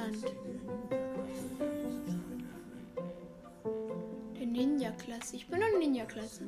Ninja-Stand. 0.00 0.36
Der 4.38 4.46
Ninja-Klasse. 4.46 5.36
Ich 5.36 5.46
bin 5.48 5.60
doch 5.60 5.78
Ninja-Klasse. 5.78 6.44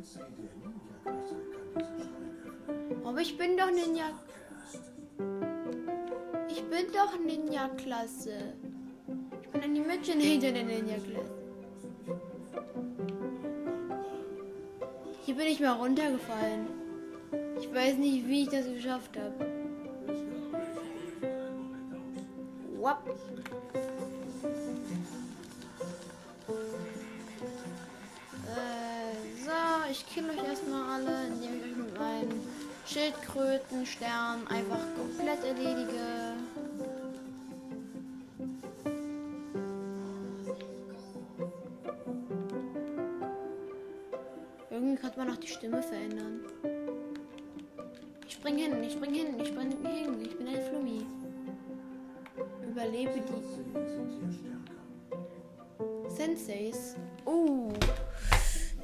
Aber 3.05 3.21
ich 3.21 3.37
bin 3.37 3.57
doch 3.57 3.71
Ninja. 3.71 4.11
Ich 6.49 6.63
bin 6.65 6.87
doch 6.93 7.19
Ninja-Klasse. 7.19 8.55
Ich 9.43 9.49
bin 9.51 9.63
ein 9.63 9.77
Imaginator 9.77 10.53
der 10.53 10.65
Ninja-Klasse. 10.65 11.31
Hier 15.25 15.35
bin 15.37 15.47
ich 15.47 15.61
mal 15.61 15.73
runtergefallen. 15.73 16.67
Ich 17.61 17.73
weiß 17.73 17.97
nicht, 17.97 18.27
wie 18.29 18.43
ich 18.43 18.49
das 18.49 18.67
geschafft 18.67 19.17
habe. 19.17 19.52
Wap. 22.83 23.09
Äh, 28.49 29.91
ich 29.93 30.05
kill 30.07 30.29
euch 30.29 30.43
erstmal 30.49 30.95
alle, 30.95 31.27
indem 31.29 31.59
ich 31.59 31.65
euch 31.65 31.77
mit 31.77 31.97
meinem 31.97 32.41
Schildkrötenstern 32.85 34.49
einfach 34.49 34.81
komplett 34.97 35.45
erledige. 35.45 36.35
Irgendwie 44.71 44.97
könnte 44.97 45.19
man 45.19 45.29
noch 45.29 45.37
die 45.37 45.47
Stimme 45.47 45.81
verändern. 45.85 46.41
Ich 48.27 48.35
spring 48.35 48.57
hin, 48.57 48.83
ich 48.83 48.95
spring 48.95 49.15
hin, 49.15 49.39
ich 49.39 49.52
Überlebe 52.93 53.23
die 53.23 53.33
Senseis. 56.11 56.97
Oh, 57.25 57.71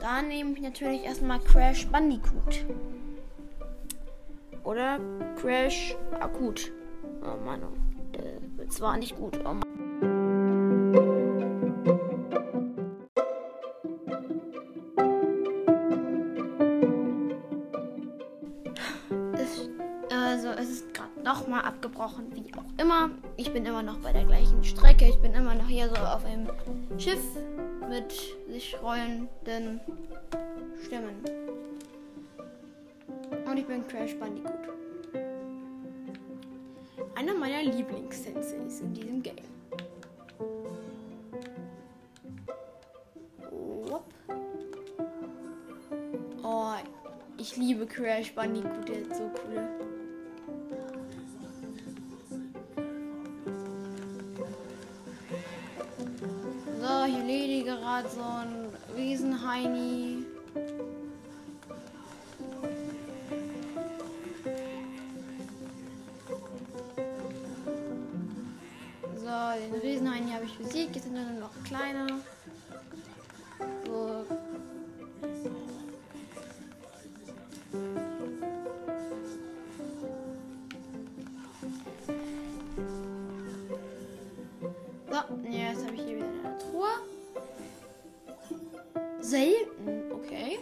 da 0.00 0.22
nehme 0.22 0.52
ich 0.52 0.62
natürlich 0.62 1.04
erstmal 1.04 1.38
Crash 1.40 1.86
Bandicoot. 1.88 2.64
Oder 4.64 4.98
Crash 5.36 5.94
Akut. 6.20 6.72
Oh 7.22 7.36
Mann, 7.44 7.60
das 8.56 8.80
war 8.80 8.96
nicht 8.96 9.14
gut. 9.16 9.38
Oh 9.44 9.52
Mann. 9.52 9.67
Schiff 26.98 27.22
mit 27.88 28.12
sich 28.48 28.76
rollenden 28.82 29.80
Stimmen. 30.84 31.24
Und 33.46 33.56
ich 33.56 33.66
bin 33.66 33.86
Crash 33.86 34.14
Bandicoot. 34.16 34.68
Einer 37.14 37.34
meiner 37.34 37.62
Lieblings-Senseis 37.62 38.80
in 38.80 38.94
diesem 38.94 39.22
Game. 39.22 39.36
Oh, 46.42 46.74
ich 47.38 47.56
liebe 47.56 47.86
Crash 47.86 48.34
Bandicoot, 48.34 48.88
der 48.88 48.98
ist 49.00 49.16
so 49.16 49.30
cool. 49.46 49.97
Ich 57.08 57.14
erledige 57.14 57.76
gerade 57.76 58.06
so 58.06 58.20
ein 58.20 58.68
Riesenheini. 58.94 60.26
So, 69.16 69.24
den 69.24 69.80
Riesenheini 69.80 70.32
habe 70.32 70.44
ich 70.44 70.58
besiegt. 70.58 70.96
Jetzt 70.96 71.04
sind 71.04 71.14
nur 71.14 71.24
noch 71.40 71.50
kleine. 71.64 72.20
So, 73.86 74.26
Selten, 89.28 90.10
okay. 90.10 90.58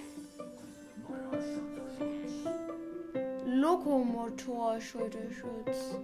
Lokomotor 3.46 4.81
Schulterschutz. 4.81 5.94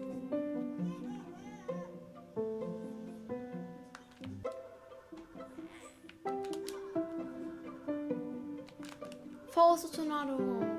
Faust 9.50 9.92
Tornado. 9.92 10.71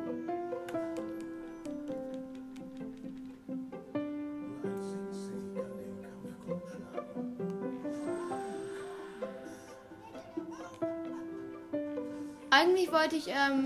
Wollte 12.94 13.16
ich 13.16 13.28
ähm, 13.28 13.66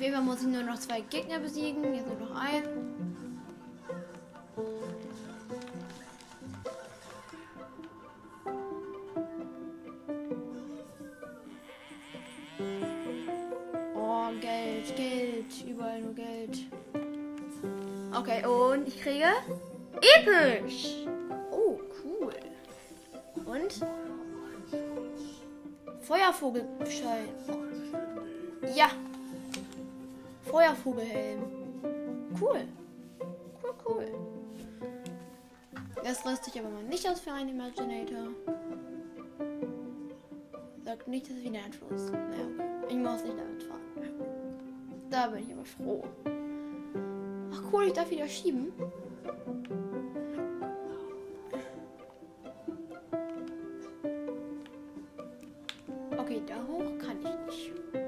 Auf 0.00 0.04
jeden 0.04 0.16
Fall 0.16 0.24
muss 0.24 0.40
ich 0.40 0.46
nur 0.46 0.62
noch 0.62 0.78
zwei 0.78 1.02
Gegner 1.02 1.38
besiegen. 1.40 1.94
Jetzt 1.94 2.06
nur 2.06 2.26
noch 2.26 2.34
ein. 2.34 2.62
Oh, 13.94 14.28
Geld, 14.40 14.96
Geld. 14.96 15.68
Überall 15.68 16.00
nur 16.00 16.14
Geld. 16.14 16.60
Okay, 18.16 18.46
und 18.46 18.88
ich 18.88 19.02
kriege 19.02 19.26
episch. 20.16 21.04
Oh, 21.50 21.78
cool. 22.02 22.32
Und 23.44 23.84
Feuervogelschein. 26.00 27.28
Ja. 28.74 28.88
Feuervogelhelm. 30.50 31.42
Cool. 32.40 32.66
Cool, 33.62 33.74
cool. 33.86 34.06
Das 36.02 36.26
rüste 36.26 36.50
ich 36.50 36.58
aber 36.58 36.70
mal 36.70 36.82
nicht 36.82 37.06
aus 37.08 37.20
für 37.20 37.32
einen 37.32 37.50
Imaginator. 37.50 38.28
Sagt 40.84 41.06
nicht, 41.06 41.28
dass 41.28 41.36
es 41.36 41.44
wieder 41.44 41.60
ein 41.64 41.72
Schluss. 41.72 42.10
Naja, 42.10 42.44
okay. 42.82 42.86
Ich 42.88 42.96
muss 42.96 43.22
nicht 43.22 43.38
damit 43.38 43.62
fahren. 43.62 43.80
Da 45.08 45.28
bin 45.28 45.44
ich 45.46 45.52
aber 45.52 45.64
froh. 45.64 46.04
Ach 47.52 47.62
cool, 47.72 47.84
ich 47.84 47.92
darf 47.92 48.10
wieder 48.10 48.26
schieben. 48.26 48.72
Okay, 56.18 56.42
da 56.46 56.54
hoch 56.66 56.98
kann 56.98 57.18
ich 57.20 57.46
nicht. 57.46 57.99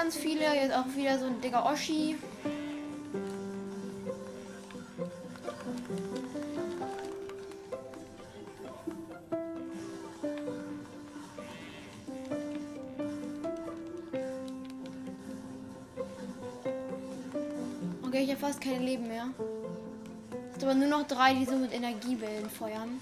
Ganz 0.00 0.16
viele. 0.16 0.44
Jetzt 0.54 0.74
auch 0.74 0.86
wieder 0.94 1.18
so 1.18 1.26
ein 1.26 1.40
dicker 1.40 1.66
Oschi. 1.66 2.16
Okay, 18.06 18.22
ich 18.22 18.30
habe 18.30 18.40
fast 18.40 18.60
keine 18.60 18.78
Leben 18.78 19.08
mehr. 19.08 19.26
Es 20.30 20.60
sind 20.60 20.64
aber 20.64 20.74
nur 20.74 20.88
noch 20.88 21.06
drei, 21.08 21.34
die 21.34 21.44
so 21.44 21.56
mit 21.56 21.74
Energiewellen 21.74 22.48
feuern. 22.48 23.00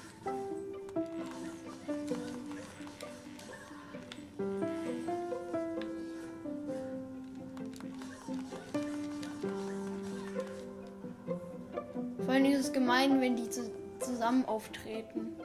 Auftreten. 14.56 15.36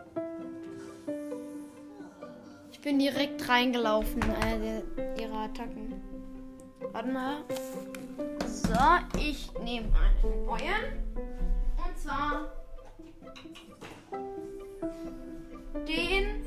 Ich 2.72 2.80
bin 2.80 2.98
direkt 2.98 3.48
reingelaufen, 3.50 4.22
äh, 4.22 4.82
ihre 5.22 5.38
Attacken. 5.38 6.02
Warte 6.94 7.10
mal. 7.10 7.44
So, 8.48 9.20
ich 9.20 9.52
nehme 9.64 9.88
einen 9.98 10.46
neuen. 10.46 11.04
Und 11.76 12.00
zwar 12.00 12.48
den 15.86 16.46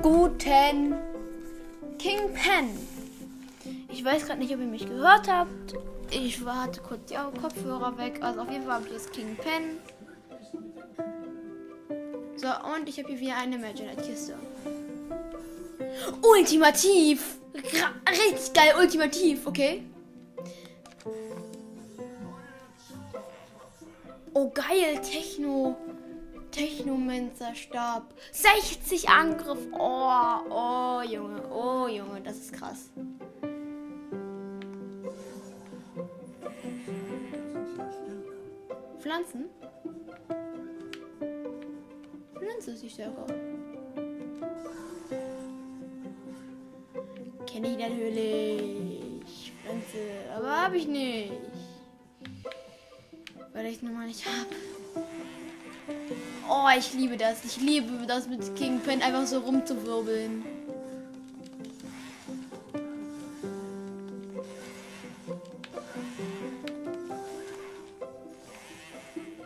guten 0.00 0.94
King 1.98 2.32
Pen. 2.34 2.78
Ich 3.88 4.04
weiß 4.04 4.26
gerade 4.26 4.38
nicht, 4.38 4.54
ob 4.54 4.60
ihr 4.60 4.66
mich 4.66 4.86
gehört 4.86 5.28
habt. 5.28 5.74
Ich 6.10 6.44
hatte 6.46 6.80
kurz 6.82 7.06
die 7.06 7.16
Kopfhörer 7.40 7.98
weg. 7.98 8.20
Also 8.22 8.42
auf 8.42 8.50
jeden 8.50 8.64
Fall 8.64 8.74
habe 8.74 8.86
ich 8.86 8.92
jetzt 8.92 9.12
King 9.12 9.36
Pen. 9.36 9.78
So, 12.42 12.48
und 12.48 12.88
ich 12.88 12.98
habe 12.98 13.06
hier 13.06 13.20
wieder 13.20 13.36
eine 13.36 13.54
Imaginative-Kiste. 13.54 14.34
Ultimativ! 16.22 17.38
Ra 17.54 17.92
richtig 18.10 18.52
geil, 18.52 18.74
ultimativ, 18.80 19.46
okay? 19.46 19.84
Oh, 24.34 24.50
geil, 24.50 25.00
Techno. 25.02 25.76
Technomancer-Stab. 26.50 28.12
60 28.32 29.08
Angriff. 29.08 29.60
Oh, 29.70 30.10
oh, 30.50 31.00
Junge. 31.02 31.48
Oh, 31.48 31.86
Junge, 31.86 32.22
das 32.24 32.38
ist 32.38 32.54
krass. 32.54 32.90
Pflanzen? 38.98 39.48
Stärker. 42.92 43.26
Kenne 47.46 47.70
ich 47.70 47.78
natürlich. 47.78 49.52
Pflanze. 49.62 49.98
Aber 50.36 50.62
habe 50.62 50.76
ich 50.76 50.86
nicht. 50.86 51.32
Weil 53.54 53.66
ich 53.66 53.82
nochmal 53.82 54.06
nicht 54.06 54.26
habe. 54.26 54.54
Oh, 56.48 56.68
ich 56.76 56.92
liebe 56.92 57.16
das. 57.16 57.44
Ich 57.44 57.56
liebe 57.62 58.06
das 58.06 58.28
mit 58.28 58.54
King 58.56 58.78
Pen 58.80 59.00
einfach 59.00 59.26
so 59.26 59.38
rumzuwirbeln. 59.38 60.44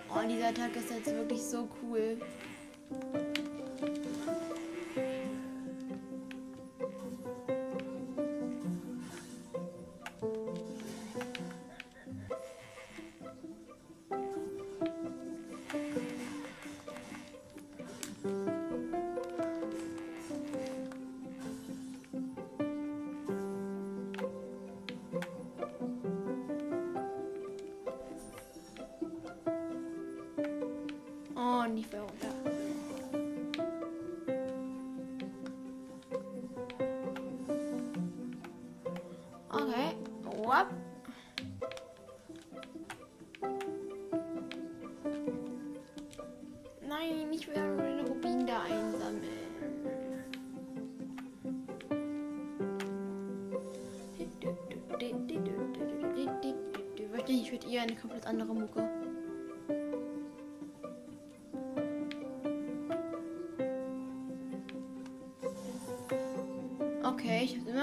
Oh, 0.09 0.29
dieser 0.29 0.53
Tag 0.53 0.75
ist 0.75 0.91
jetzt 0.91 1.15
wirklich 1.15 1.43
so 1.43 1.69
cool. 1.83 2.19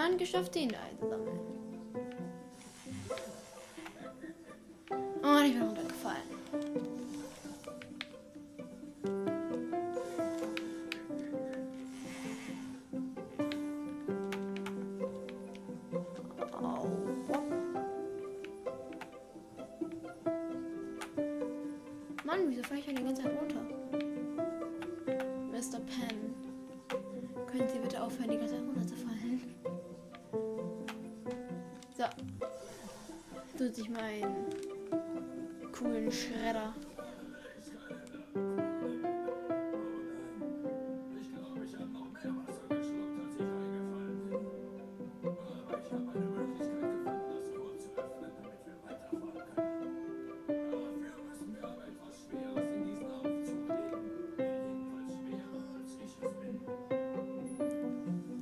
Immerhin 0.04 0.18
geschafft, 0.18 0.56
den 0.56 0.68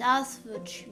Das 0.01 0.43
wird 0.45 0.67
schwierig. 0.67 0.90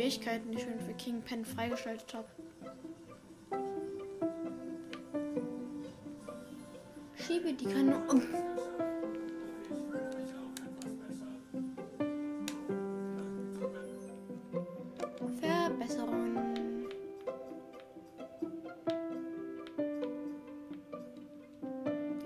Fähigkeiten 0.00 0.50
ich 0.54 0.62
schon 0.62 0.80
für 0.80 0.94
King 0.94 1.20
Pen 1.20 1.44
freigeschaltet 1.44 2.14
habe. 2.14 2.26
Schiebe 7.16 7.52
die 7.52 7.66
Kanone. 7.66 8.22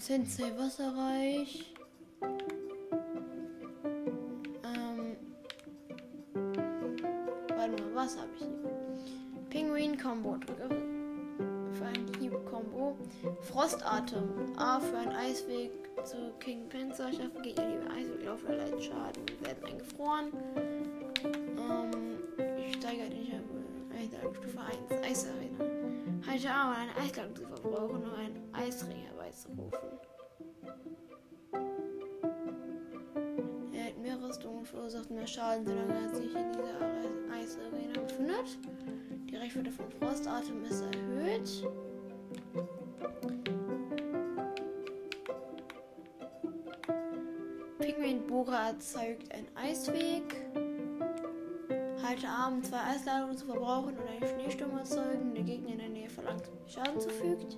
Sensei 0.09 0.51
Wasserreich. 0.57 1.71
Ähm. 4.63 5.15
Warte 7.55 7.83
mal, 7.83 7.93
was 7.93 8.17
habe 8.17 8.29
ich 8.33 8.39
hier? 8.39 8.71
Pinguin 9.51 9.99
Combo 9.99 10.37
drücke 10.37 10.67
für 11.73 11.85
ein 11.85 12.07
Hieb-Kombo. 12.19 12.97
Frostatem. 13.41 14.57
A 14.57 14.79
für 14.79 14.97
einen 14.97 15.11
Eisweg 15.11 15.69
zu 16.03 16.33
King 16.39 16.67
Panzer 16.69 17.13
schaffen. 17.13 17.43
Gegner, 17.43 17.67
die 17.67 17.91
Eisweg 17.91 18.25
laufen, 18.25 18.47
erleiden 18.47 18.81
Schaden, 18.81 19.23
werden 19.41 19.63
eingefroren. 19.63 20.33
Ähm, 21.23 22.17
ich 22.57 22.77
steigere 22.77 23.09
den 23.09 23.29
Stufe 24.49 24.59
1. 24.59 25.05
Eisarena. 25.05 25.68
Halte 26.29 26.47
A, 26.47 26.67
um 26.67 26.75
eine 26.75 26.95
Eisladung 26.95 27.35
zu 27.35 27.47
verbrauchen, 27.47 28.03
um 28.03 28.13
einen 28.13 28.53
Eisring 28.53 28.97
herbeizurufen. 28.97 29.79
Er 33.73 33.85
hat 33.85 33.97
mehr 33.97 34.21
Rüstung 34.21 34.59
und 34.59 34.67
verursacht 34.67 35.09
mehr 35.09 35.25
Schaden, 35.25 35.65
solange 35.65 35.95
er 35.95 36.15
sich 36.15 36.35
in 36.35 36.51
dieser 36.51 37.33
Eisarena 37.33 38.01
befindet. 38.01 38.59
Die 39.27 39.37
Reichweite 39.37 39.71
von 39.71 39.89
Frostatem 39.89 40.63
ist 40.65 40.83
erhöht. 40.83 41.67
Pigmentbohrer 47.79 48.67
erzeugt 48.67 49.33
einen 49.33 49.47
Eisweg. 49.55 50.45
Halte 52.09 52.27
A, 52.27 52.47
um 52.47 52.63
zwei 52.63 52.81
Eisladungen 52.95 53.37
zu 53.37 53.45
verbrauchen 53.45 53.95
oder 53.95 54.09
einen 54.09 54.27
Schneesturm 54.27 54.75
erzeugen, 54.75 55.35
der 55.35 55.43
Gegner 55.43 55.73
in 55.73 55.77
der 55.77 55.89
Nähe 55.89 56.09
verlangt 56.09 56.49
Schaden 56.65 56.99
zufügt. 56.99 57.55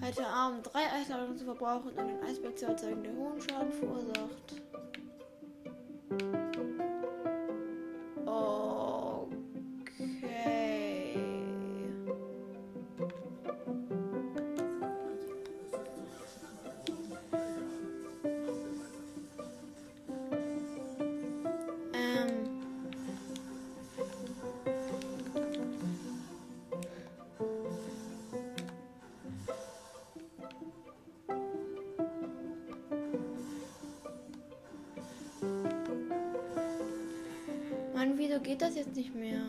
Halte 0.00 0.26
A, 0.26 0.48
um 0.48 0.60
drei 0.60 0.90
Eisladungen 0.92 1.38
zu 1.38 1.44
verbrauchen 1.44 1.90
und 1.90 1.98
einen 2.00 2.20
Eisberg 2.24 2.58
zu 2.58 2.66
erzeugen, 2.66 3.04
der 3.04 3.12
hohen 3.14 3.40
Schaden 3.40 3.70
verursacht. 3.70 4.62
Geht 38.42 38.60
das 38.60 38.74
jetzt 38.74 38.96
nicht 38.96 39.14
mehr? 39.14 39.40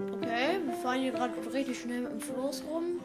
Okay, 0.00 0.58
wir 0.64 0.74
fahren 0.74 1.00
hier 1.00 1.12
gerade 1.12 1.34
richtig 1.52 1.80
schnell 1.80 2.02
mit 2.02 2.12
dem 2.12 2.20
Floß 2.20 2.64
rum. 2.70 2.97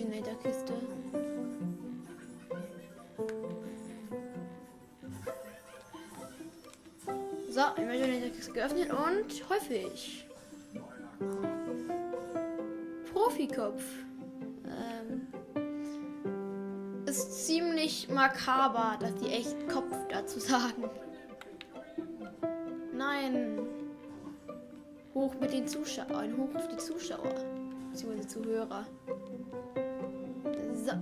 Imaginator-Kiste. 0.00 0.72
So, 7.50 7.60
Imaginator-Kiste 7.82 8.52
geöffnet 8.52 8.90
und 8.90 9.50
häufig. 9.50 10.26
Profikopf. 13.12 13.82
Ähm, 14.66 15.26
ist 17.06 17.46
ziemlich 17.46 18.08
makaber, 18.08 18.96
dass 19.00 19.14
die 19.16 19.28
echt 19.30 19.68
Kopf 19.68 19.92
dazu 20.08 20.38
sagen. 20.38 20.84
Nein. 22.92 23.58
Hoch 25.14 25.34
mit 25.40 25.52
den 25.52 25.66
Zuschauern. 25.66 26.36
Hoch 26.36 26.54
auf 26.54 26.68
die 26.68 26.76
Zuschauer. 26.76 27.34
Beziehungsweise 27.90 28.28
Zuhörer. 28.28 28.86
So. 30.88 30.94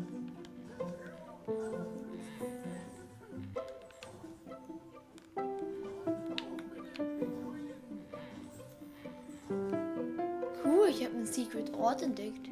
Cool, 10.64 10.88
ich 10.88 11.04
habe 11.04 11.14
einen 11.14 11.26
Secret 11.26 11.72
Ort 11.74 12.02
entdeckt. 12.02 12.45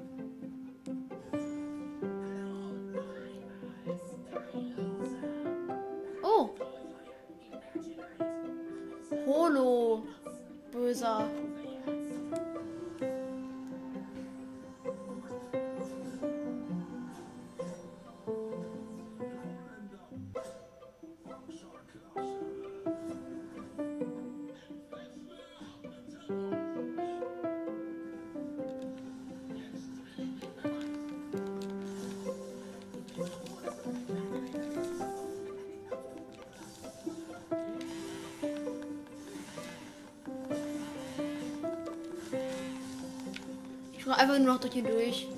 Ich 44.04 44.10
einfach 44.18 44.38
nur 44.38 44.52
noch 44.52 44.60
durch 44.60 44.74
hier 44.74 44.82
durch. 44.82 45.28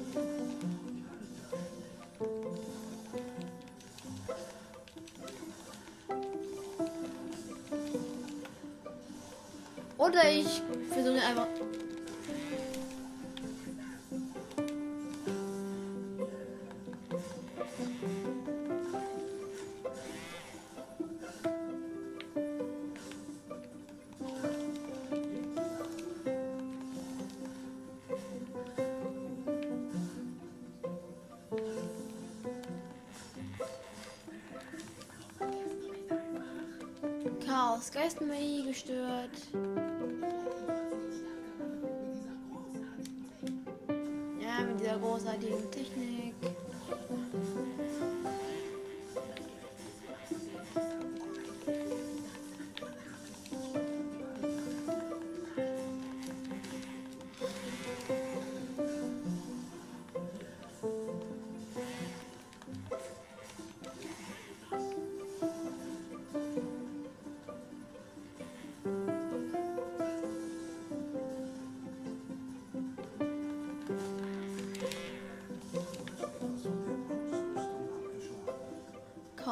Mit 45.33 45.43
dieser 45.43 45.51
großartigen 45.51 45.71
Technik. 45.71 45.86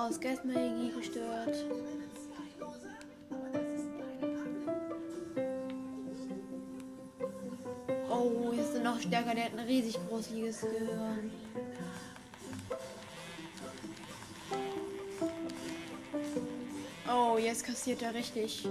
Chaos, 0.05 0.21
Geistmagie 0.21 0.93
gestört. 0.95 1.65
Oh, 8.11 8.53
jetzt 8.53 8.69
ist 8.69 8.75
er 8.75 8.83
noch 8.83 9.01
stärker. 9.01 9.35
Der 9.35 9.45
hat 9.45 9.53
ein 9.53 9.61
riesig 9.61 9.97
großes 10.09 10.61
Gehirn. 10.61 11.31
Oh, 17.09 17.39
jetzt 17.39 17.65
kassiert 17.65 18.03
er 18.03 18.13
richtig. 18.13 18.69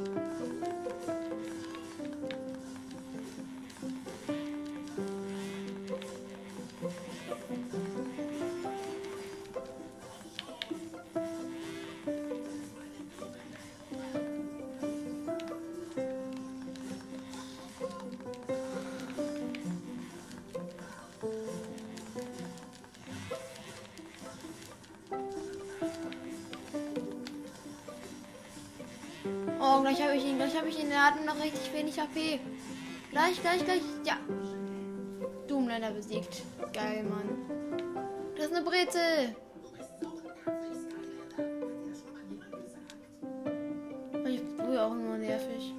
Gleich 29.83 30.01
habe 30.01 30.15
ich 30.15 30.25
ihn, 30.25 30.37
gleich 30.37 30.57
habe 30.57 30.69
ich 30.69 30.79
ihn. 30.79 30.91
Er 30.91 31.07
hat 31.07 31.25
noch 31.25 31.35
richtig 31.43 31.73
wenig 31.73 31.99
HP. 31.99 32.39
Gleich, 33.11 33.41
gleich, 33.41 33.63
gleich. 33.65 33.81
Ja. 34.05 34.17
Doomlander 35.47 35.91
besiegt. 35.91 36.41
Geil, 36.71 37.03
Mann. 37.03 38.33
Das 38.35 38.45
ist 38.45 38.55
eine 38.55 38.65
Brezel. 38.65 39.35
Ich 44.25 44.57
brühe 44.57 44.81
auch 44.81 44.95
nur 44.95 45.17
nervig. 45.17 45.73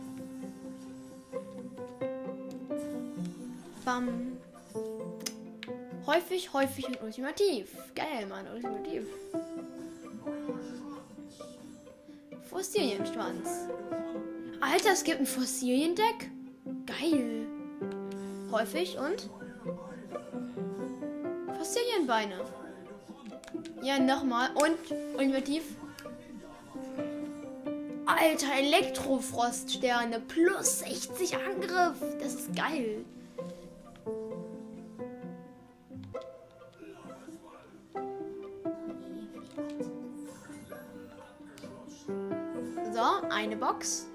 Bam. 3.84 4.36
Häufig, 6.06 6.52
häufig 6.52 6.86
und 6.88 7.02
ultimativ. 7.02 7.74
Geil, 7.94 8.26
Mann, 8.28 8.46
ultimativ. 8.54 9.06
Fossilienschwanz. 12.50 13.68
Alter, 14.74 14.90
es 14.90 15.04
gibt 15.04 15.20
ein 15.20 15.26
Fossiliendeck? 15.26 16.32
Geil. 16.84 17.46
Häufig 18.50 18.98
und 18.98 19.30
Fossilienbeine. 21.56 22.40
Ja, 23.84 24.00
nochmal. 24.00 24.50
Und 24.56 24.76
ultimativ. 25.16 25.62
Alter, 28.04 28.52
Elektrofroststerne 28.58 30.18
plus 30.18 30.80
60 30.80 31.36
Angriff. 31.36 32.00
Das 32.20 32.34
ist 32.34 32.56
geil. 32.56 33.04
So, 42.92 43.28
eine 43.30 43.56
Box. 43.56 44.08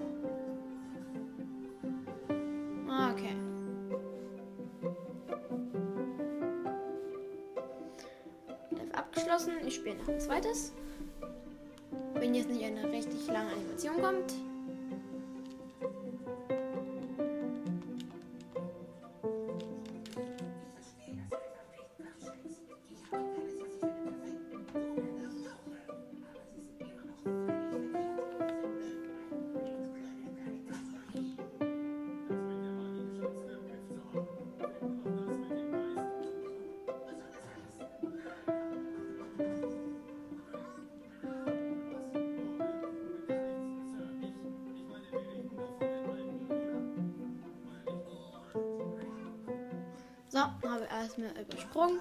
Erstmal 51.10 51.30
übersprungen. 51.42 52.00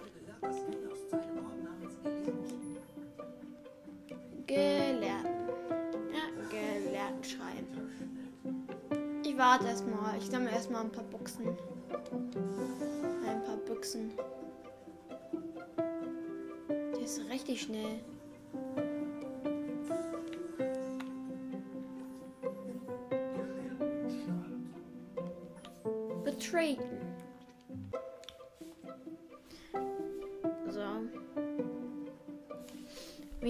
Gelehrten. 4.46 5.50
Ja, 6.14 6.30
Gelehrten 6.50 7.24
schreiben. 7.24 9.22
Ich 9.24 9.38
warte 9.38 9.68
erstmal. 9.68 10.18
Ich 10.18 10.26
sammle 10.26 10.52
erstmal 10.52 10.84
ein 10.84 10.92
paar 10.92 11.04
Boxen. 11.06 11.58
Ein 13.28 13.44
paar 13.44 13.58
Büchsen. 13.58 14.12
Der 16.70 17.02
ist 17.02 17.22
richtig 17.30 17.62
schnell. 17.62 18.02
Betreten. 26.24 27.09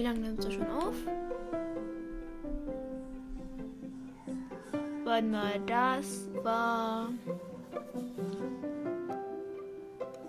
Wie 0.00 0.04
lange 0.04 0.20
nimmt 0.20 0.42
er 0.42 0.50
schon 0.50 0.66
auf? 0.66 0.94
Warte 5.04 5.26
mal, 5.26 5.60
das 5.66 6.26
war 6.42 7.10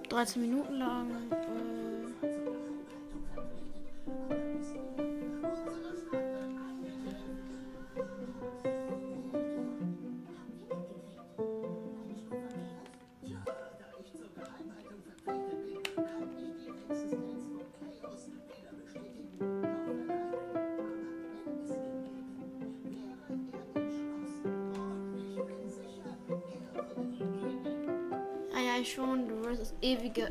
13 0.09 0.41
Minuten 0.41 0.73
lang. 0.73 1.07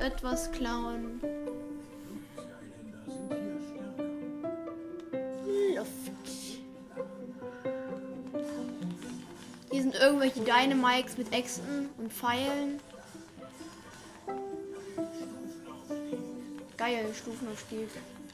Etwas 0.01 0.51
klauen. 0.51 1.21
Luft. 5.77 5.91
Hier 9.71 9.83
sind 9.83 9.95
irgendwelche 9.95 10.41
Dynamics 10.41 11.19
mit 11.19 11.33
Äxten 11.33 11.91
und 11.99 12.13
Pfeilen. 12.13 12.81
Geil, 16.77 17.07
Stufenaufstieg. 17.15 17.89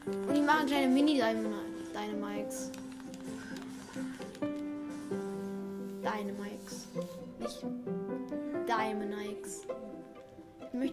Und 0.07 0.35
die 0.35 0.43
machen 0.43 0.67
kleine 0.67 0.87
Mini-Dynamics. 0.87 1.67
Dynamics. 1.93 2.71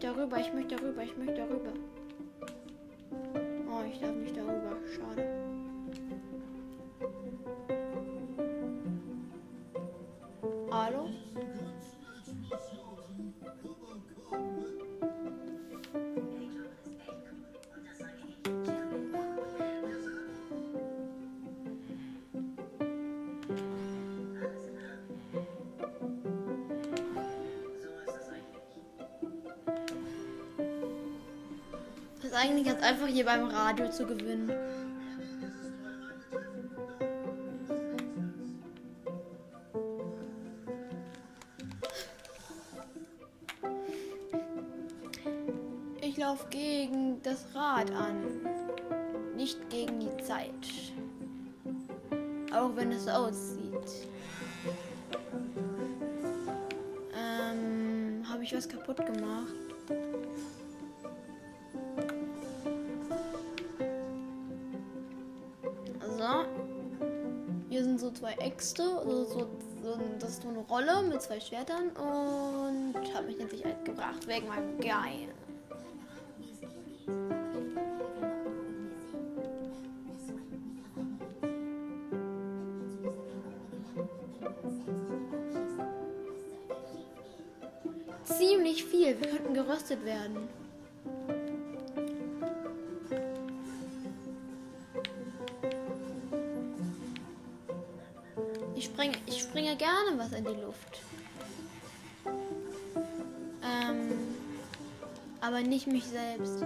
Möchte 0.03 0.19
darüber, 0.19 0.37
ich 0.37 0.53
möchte 0.53 0.75
darüber, 0.75 1.03
ich 1.03 1.17
möchte 1.17 1.35
darüber. 1.35 1.71
Oh, 3.69 3.83
ich 3.89 3.99
darf 3.99 4.15
nicht 4.15 4.35
darüber. 4.35 4.77
Schade. 4.95 5.42
Ist 32.33 32.39
eigentlich 32.39 32.65
ganz 32.65 32.81
einfach 32.81 33.05
hier 33.05 33.25
beim 33.25 33.45
Radio 33.45 33.89
zu 33.89 34.07
gewinnen. 34.07 34.51
Ich 46.01 46.17
laufe 46.17 46.47
gegen 46.49 47.21
das 47.21 47.45
Rad 47.53 47.91
an, 47.91 48.23
nicht 49.35 49.69
gegen 49.69 49.99
die 49.99 50.23
Zeit. 50.23 50.49
Auch 52.51 52.75
wenn 52.75 52.91
es 52.91 53.07
aussieht. 53.07 54.07
Ähm, 57.15 58.23
habe 58.27 58.43
ich 58.43 58.55
was 58.55 58.67
kaputt 58.67 58.97
gemacht? 59.05 59.62
Zwei 68.33 68.45
Äxte, 68.45 68.83
also 68.83 69.25
so, 69.25 69.49
so, 69.83 69.99
das 70.19 70.29
ist 70.31 70.43
so 70.43 70.49
eine 70.49 70.59
Rolle 70.59 71.03
mit 71.03 71.21
zwei 71.21 71.39
Schwertern 71.39 71.89
und 71.89 73.13
habe 73.13 73.27
mich 73.27 73.39
in 73.39 73.49
Sicherheit 73.49 73.83
gebracht 73.85 74.27
wegen 74.27 74.47
meinem 74.47 74.79
Geil. 74.79 75.29
Ziemlich 88.23 88.85
viel. 88.85 89.19
Wir 89.19 89.29
könnten 89.29 89.53
geröstet 89.53 90.03
werden. 90.05 90.42
Aber 105.53 105.61
nicht 105.61 105.85
mich 105.85 106.05
selbst. 106.05 106.65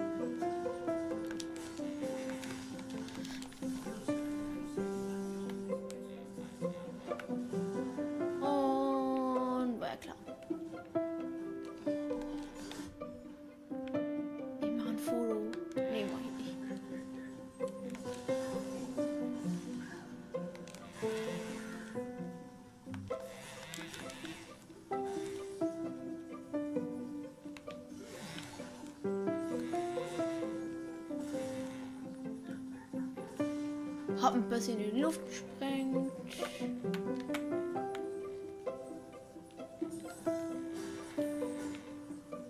Hab 34.28 34.36
ein 34.36 34.50
bisschen 34.50 34.78
in 34.82 34.94
die 34.94 35.00
Luft 35.00 35.22
gesprengt. 35.26 36.12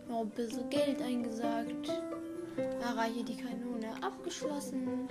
Noch 0.10 0.22
ein 0.22 0.30
bisschen 0.32 0.68
Geld 0.72 1.00
eingesagt. 1.04 1.92
Erreiche 2.82 3.24
die 3.24 3.38
Kanone 3.38 3.94
abgeschlossen. 4.02 5.08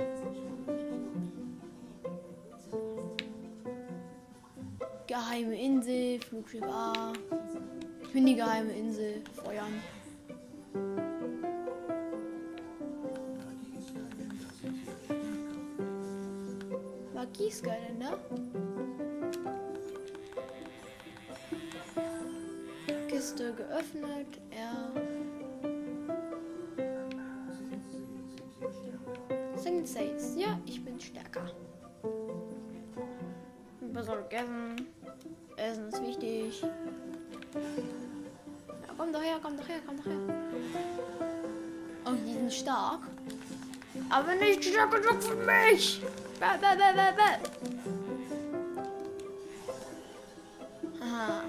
Geheime 5.07 5.57
Insel, 5.57 6.19
Flugschiff 6.19 6.65
A. 6.65 7.13
Ich 8.03 8.13
bin 8.13 8.27
die 8.27 8.35
geheime 8.35 8.73
Insel. 8.73 9.23
War 17.27 17.33
Gießgeländer? 17.33 18.19
Kiste 23.09 23.53
geöffnet. 23.55 24.39
R. 24.51 24.93
Single 29.57 29.87
Saves. 29.87 30.37
Ja, 30.37 30.59
ich 30.67 30.85
bin 30.85 31.01
stärker. 31.01 31.51
Bisschen 33.81 34.15
gegessen. 34.29 34.87
Essen 35.57 35.89
ist 35.89 36.07
wichtig. 36.07 36.63
Ja, 36.63 36.69
komm 38.97 39.13
doch 39.13 39.23
her, 39.23 39.39
komm 39.43 39.57
doch 39.57 39.69
her, 39.69 39.81
komm 39.85 39.97
doch 39.97 40.07
her. 40.07 40.19
Oh, 42.05 42.13
die 42.25 42.35
sind 42.35 42.53
stark. 42.53 43.01
Aber 44.11 44.35
nicht 44.37 44.65
stark 44.65 44.93
genug 44.93 45.23
für 45.23 45.35
mich. 45.35 46.03
Aha. 51.01 51.43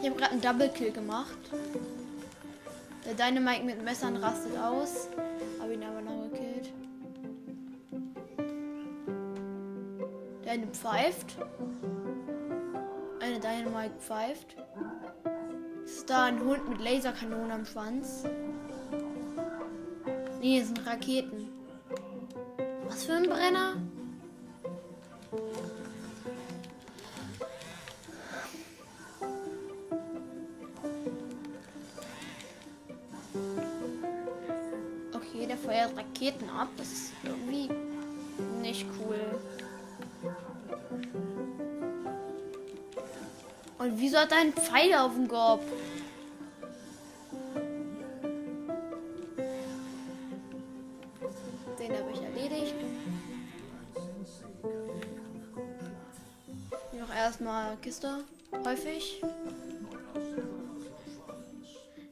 Ich 0.00 0.08
habe 0.08 0.18
gerade 0.18 0.32
einen 0.32 0.40
Double 0.40 0.68
Kill 0.68 0.92
gemacht. 0.92 1.26
Der 3.04 3.14
Dynamite 3.14 3.64
mit 3.64 3.82
Messern 3.82 4.16
rastet 4.16 4.56
aus. 4.58 5.08
Pfeift. 11.02 11.36
Eine 13.20 13.40
Dynamite 13.40 13.98
pfeift. 13.98 14.56
Ist 15.84 16.08
da 16.08 16.26
ein 16.26 16.40
Hund 16.40 16.68
mit 16.68 16.80
Laserkanonen 16.80 17.50
am 17.50 17.64
Schwanz? 17.64 18.24
Nee, 20.40 20.60
das 20.60 20.68
sind 20.68 20.86
Raketen. 20.86 21.31
Hat 44.22 44.32
einen 44.32 44.52
Pfeil 44.52 44.94
auf 44.94 45.14
dem 45.14 45.26
Korb? 45.26 45.60
Den 51.76 51.92
habe 51.92 52.12
ich 52.12 52.22
erledigt. 52.22 52.74
Noch 56.92 57.12
erstmal 57.12 57.76
Kiste. 57.78 58.18
Häufig. 58.64 59.20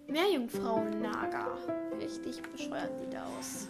Meerjungfrauen-Nager. 0.09 1.59
Richtig 2.01 2.43
bescheuert 2.43 2.91
sieht 2.99 3.15
er 3.15 3.25
aus. 3.39 3.69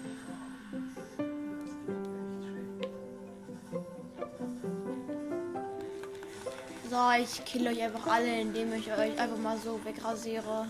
So, 6.91 6.97
ich 7.22 7.45
kill 7.45 7.68
euch 7.68 7.80
einfach 7.80 8.05
alle, 8.09 8.41
indem 8.41 8.72
ich 8.72 8.91
euch 8.91 9.16
einfach 9.16 9.36
mal 9.36 9.57
so 9.57 9.78
wegrasiere. 9.84 10.66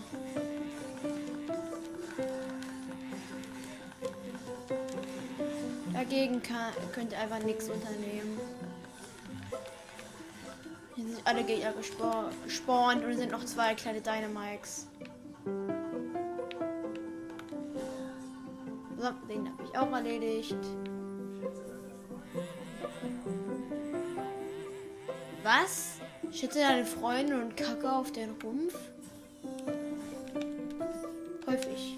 Dagegen 5.91 6.43
kann, 6.43 6.73
könnt 6.93 7.13
ihr 7.13 7.19
einfach 7.19 7.39
nichts 7.39 7.69
unternehmen. 7.69 8.39
Hier 10.95 11.05
sind 11.05 11.21
alle 11.25 11.43
Gegner 11.43 11.73
gespawnt 12.45 13.03
und 13.03 13.17
sind 13.17 13.31
noch 13.31 13.43
zwei 13.43 13.73
kleine 13.73 14.01
Dynamics. 14.01 14.85
So, 18.99 19.09
den 19.27 19.49
habe 19.49 19.63
ich 19.63 19.75
auch 19.75 19.91
erledigt. 19.91 20.55
Was? 25.43 26.00
Schütze 26.33 26.59
deine 26.59 26.85
Freunde 26.85 27.41
und 27.41 27.57
kacke 27.57 27.91
auf 27.91 28.11
den 28.11 28.31
Rumpf? 28.43 28.75
Häufig. 31.45 31.97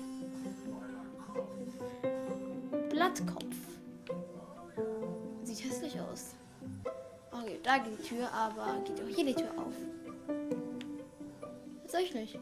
Blattkopf. 2.90 3.56
Sieht 5.44 5.64
hässlich 5.64 6.00
aus. 6.00 6.34
Okay, 7.32 7.60
da 7.62 7.78
geht 7.78 8.00
die 8.00 8.04
Tür, 8.04 8.32
aber 8.34 8.80
geht 8.86 9.02
auch 9.02 9.16
hier 9.16 9.26
die 9.26 9.36
Tür 9.36 9.52
auf. 9.58 9.74
Tatsächlich. 11.84 12.40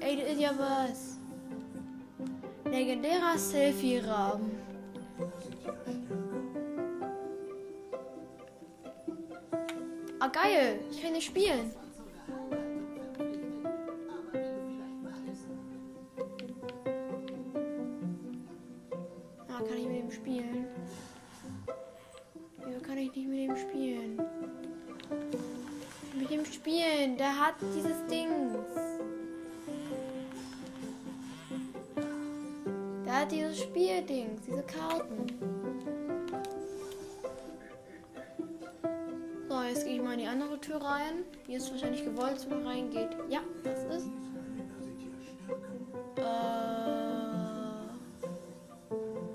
Ey, 0.00 0.16
das 0.16 0.32
ist 0.32 0.40
ja 0.40 0.52
was. 0.58 1.18
Legendärer 2.70 3.36
Selfie-Rahmen. 3.36 4.53
Kann 11.04 11.20
spielen. 11.20 11.83
Hier 41.46 41.58
ist 41.58 41.70
wahrscheinlich 41.70 42.04
gewollt, 42.04 42.36
dass 42.36 42.48
man 42.48 42.66
reingeht. 42.66 43.10
Ja, 43.28 43.40
das 43.62 43.84
ist. 43.84 44.08
Äh, 46.16 46.22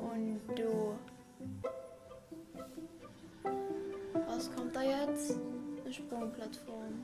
und 0.01 0.41
du. 0.55 0.95
Was 4.27 4.53
kommt 4.55 4.75
da 4.75 4.81
jetzt? 4.81 5.37
Eine 5.83 5.93
Sprungplattform. 5.93 7.03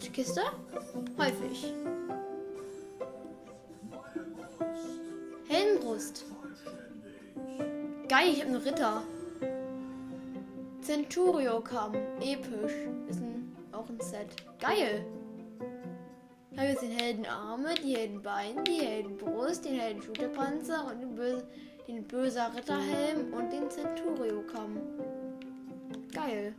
Und 0.00 0.12
Kiste? 0.12 0.42
Häufig. 1.18 1.74
Heldenbrust. 5.48 6.24
Geil, 8.08 8.28
ich 8.32 8.40
habe 8.40 8.52
einen 8.52 8.62
Ritter. 8.62 9.02
Centurio 10.82 11.60
kam. 11.60 11.94
Episch. 12.20 12.74
Ist 13.08 13.20
ein, 13.20 13.56
auch 13.72 13.88
ein 13.88 14.00
Set. 14.00 14.28
Geil. 14.60 15.04
Ich 16.52 16.58
habe 16.58 16.68
jetzt 16.68 16.82
den 16.82 16.92
Heldenarme, 16.92 17.74
die 17.82 17.96
Heldenbeine, 17.96 18.62
die 18.62 18.80
Heldenbrust, 18.80 19.64
den 19.64 19.80
Heldenschulterpanzer 19.80 20.92
und 20.92 21.00
den, 21.00 21.14
Böse, 21.16 21.44
den 21.88 22.04
böser 22.04 22.52
Ritterhelm 22.54 23.32
und 23.32 23.52
den 23.52 23.68
Centurio 23.68 24.42
kam. 24.42 24.78
Geil. 26.12 26.54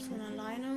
Von 0.00 0.20
alleine. 0.20 0.71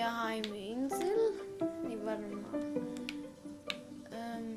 Geheime 0.00 0.56
Insel? 0.56 1.34
Nee, 1.86 1.98
warte 2.02 2.22
mal. 2.22 2.40
Ähm, 4.12 4.56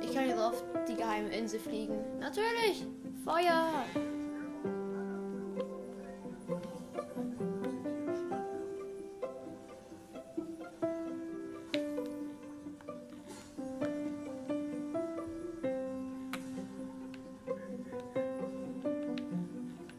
ich 0.00 0.14
kann 0.14 0.28
jetzt 0.28 0.40
auf 0.40 0.64
die 0.88 0.94
geheime 0.94 1.28
Insel 1.28 1.60
fliegen. 1.60 1.98
Natürlich. 2.18 2.86
Feuer. 3.22 3.84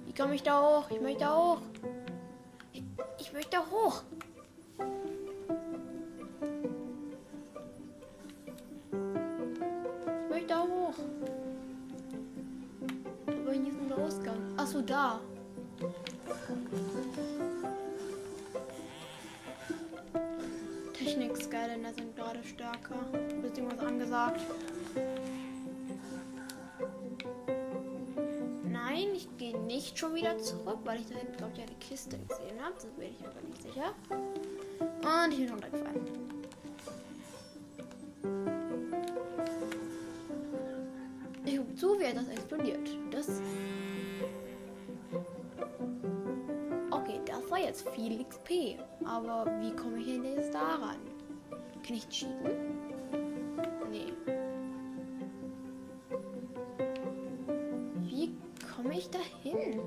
Wie 0.06 0.14
komme 0.14 0.34
ich 0.34 0.42
da 0.42 0.60
hoch? 0.60 0.90
Ich 0.90 1.00
möchte 1.00 1.20
da 1.20 1.36
hoch. 1.36 1.67
Nicht 29.88 30.00
schon 30.00 30.14
wieder 30.16 30.38
zurück, 30.38 30.80
weil 30.84 31.00
ich 31.00 31.08
da 31.08 31.16
hinten, 31.16 31.38
glaube 31.38 31.54
ich, 31.56 31.62
eine 31.62 31.76
Kiste 31.80 32.18
gesehen 32.18 32.62
habe. 32.62 32.74
Das 32.76 32.86
bin 32.86 33.10
ich 33.10 33.26
aber 33.26 33.42
nicht 33.48 33.62
sicher. 33.62 33.94
Und 34.10 35.32
ich 35.32 35.38
bin 35.38 35.50
runtergefallen. 35.50 36.06
Ich 41.46 41.58
gucke 41.58 41.76
zu, 41.76 42.00
wie 42.00 42.14
das 42.14 42.28
explodiert. 42.28 42.90
Das. 43.12 43.42
Okay, 46.92 47.22
das 47.26 47.50
war 47.50 47.60
jetzt 47.60 47.88
viel 47.92 48.26
XP. 48.26 48.78
Aber 49.06 49.46
wie 49.62 49.74
komme 49.74 50.00
ich 50.00 50.08
denn 50.08 50.26
jetzt 50.26 50.54
daran? 50.54 50.98
Kann 51.86 51.96
ich 51.96 52.10
cheaten? 52.10 52.78
Nee. 53.90 54.12
Hin? 59.48 59.82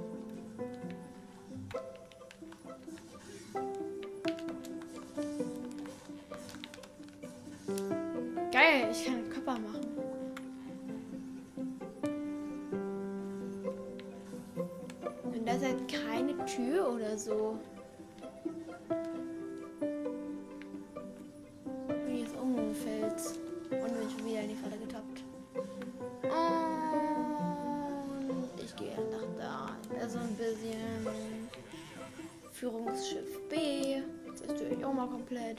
Geil, 8.52 8.88
ich 8.90 9.04
kann 9.04 9.14
einen 9.14 9.30
Körper 9.30 9.52
machen. 9.52 9.86
Und 15.24 15.48
da 15.48 15.52
ist 15.52 15.64
halt 15.64 15.88
keine 15.88 16.44
Tür 16.46 16.92
oder 16.94 17.16
so. 17.16 17.58
Komplett. 35.10 35.58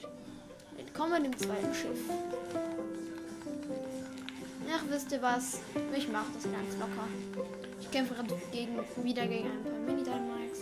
Jetzt 0.77 0.93
kommen 0.93 1.11
wir 1.11 1.19
dem 1.19 1.37
zweiten 1.37 1.73
Schiff. 1.73 1.99
Ach, 4.73 4.83
wisst 4.89 5.11
ihr 5.11 5.21
was? 5.21 5.59
Ich 5.95 6.07
mache 6.07 6.27
das 6.33 6.43
ganz 6.43 6.77
locker. 6.79 7.07
Ich 7.81 7.91
kämpfe 7.91 8.13
gerade 8.13 8.41
gegen, 8.51 8.79
wieder 9.03 9.27
gegen 9.27 9.49
ein 9.49 9.63
paar 9.63 9.79
Mini-Dynamics. 9.85 10.59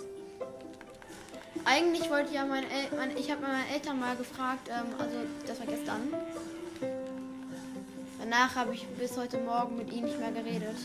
Eigentlich 1.66 2.10
wollte 2.10 2.34
ja 2.34 2.46
mein, 2.46 2.64
El 2.64 2.98
mein 2.98 3.18
ich 3.18 3.30
habe 3.30 3.42
meine 3.42 3.68
Eltern 3.72 4.00
mal 4.00 4.16
gefragt, 4.16 4.70
ähm, 4.70 4.88
also 4.98 5.18
das 5.46 5.60
war 5.60 5.68
gestern. 5.68 6.14
Danach 8.20 8.56
habe 8.56 8.74
ich 8.74 8.88
bis 8.88 9.16
heute 9.18 9.38
Morgen 9.38 9.78
mit 9.78 9.92
ihnen 9.92 10.06
nicht 10.06 10.20
mehr 10.20 10.32
geredet. 10.32 10.78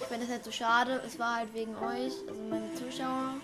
Ich 0.00 0.04
finde 0.04 0.26
das 0.26 0.30
halt 0.30 0.44
so 0.44 0.50
schade. 0.50 1.00
Es 1.06 1.18
war 1.18 1.36
halt 1.36 1.54
wegen 1.54 1.74
euch, 1.76 2.12
also 2.28 2.40
meine 2.50 2.74
Zuschauer. 2.74 3.34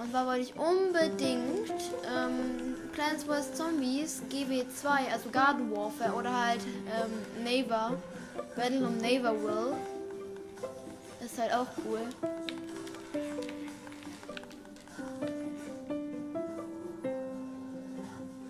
Und 0.00 0.10
zwar 0.12 0.26
wollte 0.26 0.40
ich 0.40 0.54
unbedingt 0.56 1.68
ähm, 2.08 2.74
Plants 2.92 3.24
vs. 3.24 3.52
Zombies 3.52 4.22
GW2, 4.30 5.12
also 5.12 5.28
Garden 5.30 5.70
Warfare 5.70 6.14
oder 6.14 6.46
halt 6.46 6.62
ähm, 6.86 7.44
Neighbor, 7.44 7.98
Battle 8.56 8.86
of 8.86 8.96
Neighborville. 9.02 9.76
Ist 11.22 11.38
halt 11.38 11.52
auch 11.52 11.66
cool. 11.84 12.00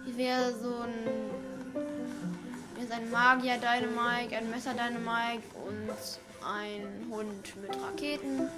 Hier 0.05 0.16
wäre 0.16 0.55
so 0.55 0.82
ein, 0.82 0.92
hier 2.76 2.84
ist 2.84 2.92
ein 2.92 3.11
Magier 3.11 3.57
Dynamite, 3.57 4.36
ein 4.36 4.51
Messer 4.51 4.74
Dynamite 4.74 5.42
und 5.66 5.90
ein 6.46 7.11
Hund 7.11 7.57
mit 7.61 7.76
Raketen. 7.82 8.48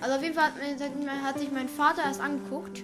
Also 0.00 0.14
auf 0.14 0.22
jeden 0.22 0.34
Fall 0.34 0.52
hat, 0.52 1.24
hat 1.24 1.38
sich 1.38 1.50
mein 1.50 1.68
Vater 1.68 2.04
erst 2.04 2.20
angeguckt. 2.20 2.82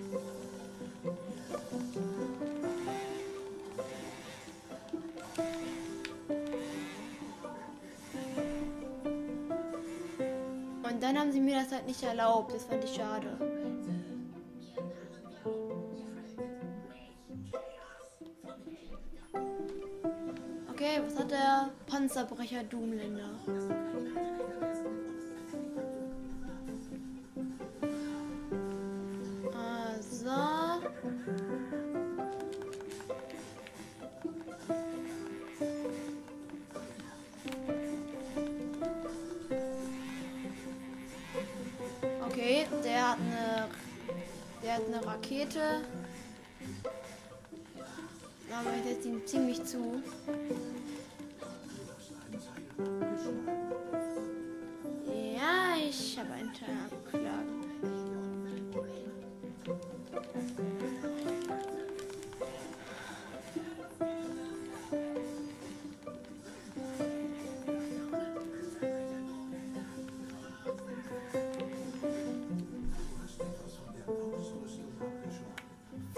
Und 10.82 11.02
dann 11.02 11.18
haben 11.18 11.32
sie 11.32 11.40
mir 11.40 11.60
das 11.60 11.72
halt 11.72 11.86
nicht 11.86 12.02
erlaubt. 12.02 12.52
Das 12.52 12.64
fand 12.64 12.84
ich 12.84 12.94
schade. 12.94 13.26
Okay, 20.70 21.00
was 21.06 21.18
hat 21.18 21.30
der 21.30 21.70
Panzerbrecher 21.86 22.64
Doomländer? 22.64 23.30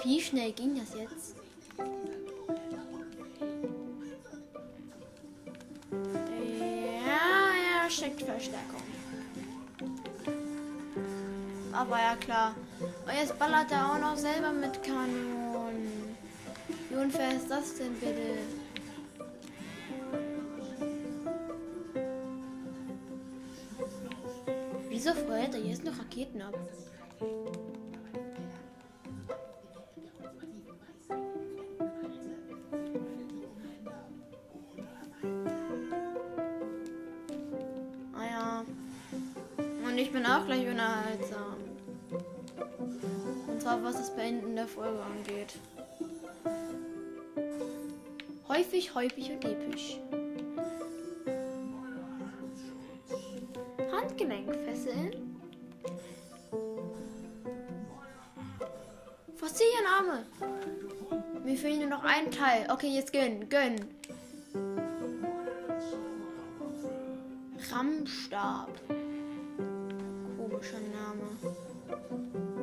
Wie 0.07 0.21
schnell 0.21 0.53
ging 0.53 0.77
das 0.77 0.95
jetzt? 0.95 1.35
Ja, 7.05 7.85
ja, 7.85 7.91
steckt 7.91 8.23
Verstärkung. 8.23 8.86
Aber 11.87 11.99
ja 11.99 12.17
klar. 12.17 12.55
Und 12.81 13.15
jetzt 13.15 13.39
ballert 13.39 13.71
er 13.71 13.93
auch 13.93 13.99
noch 13.99 14.17
selber 14.17 14.51
mit 14.51 14.83
Kanonen. 14.83 16.17
Wie 16.89 16.97
unfair 16.97 17.37
ist 17.37 17.49
das 17.49 17.77
denn 17.77 17.95
bitte? 17.95 18.39
Wieso 24.89 25.13
feuert 25.15 25.55
er 25.55 25.61
jetzt 25.61 25.85
noch 25.85 25.97
Raketen 25.97 26.43
ab? 26.43 26.59
Ah 38.19 38.65
ich 39.99 40.11
bin 40.11 40.27
auch 40.27 40.45
gleich 40.47 40.67
zwar 40.67 41.26
was 43.87 43.99
das 43.99 44.11
Beenden 44.17 44.57
der 44.57 44.67
Folge 44.67 45.01
angeht. 45.01 45.55
Häufig, 48.49 48.93
häufig 48.97 49.31
und 49.31 49.45
episch. 49.45 50.01
Handgelenkfesseln. 53.93 55.39
Fossilienarme. 59.37 60.27
Mir 61.45 61.57
fehlen 61.57 61.79
nur 61.79 61.91
noch 61.91 62.03
ein 62.03 62.29
Teil. 62.33 62.67
Okay, 62.69 62.89
jetzt 62.89 63.13
gönn, 63.13 63.49
gönn. 63.49 63.77
Rammstab. 67.71 68.81
Komischer 70.39 70.81
Name. 70.81 72.56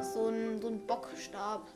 So 0.00 0.28
ein, 0.28 0.60
so 0.60 0.68
ein 0.68 0.86
Bockstab. 0.86 1.68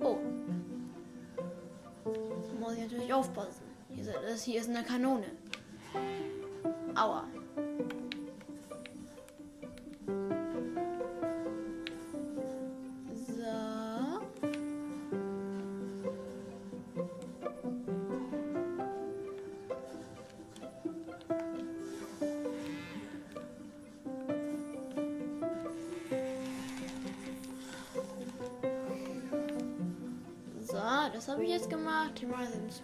Oh. 0.00 0.18
Da 2.04 2.60
muss 2.60 2.74
ich 2.74 2.80
natürlich 2.80 3.12
aufpassen. 3.12 3.62
Das 4.26 4.42
hier 4.42 4.60
ist 4.60 4.68
eine 4.68 4.82
Kanone. 4.82 5.26
Aua. 6.94 7.24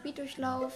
Speeddurchlauf. 0.05 0.73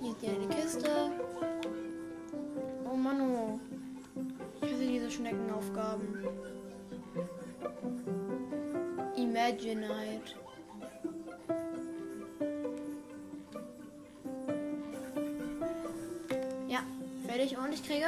Hier 0.00 0.10
ist 0.12 0.22
die 0.22 0.28
eine 0.28 0.48
Kiste. 0.48 0.90
Oh 2.90 2.96
Mann, 2.96 3.20
oh. 3.20 3.60
Ich 4.62 4.72
hasse 4.72 4.86
diese 4.86 5.10
Schneckenaufgaben. 5.10 6.26
Imaginite. 9.14 10.32
Ja, 16.66 16.78
fertig 17.26 17.58
und 17.58 17.74
ich 17.74 17.84
kriege 17.84 18.06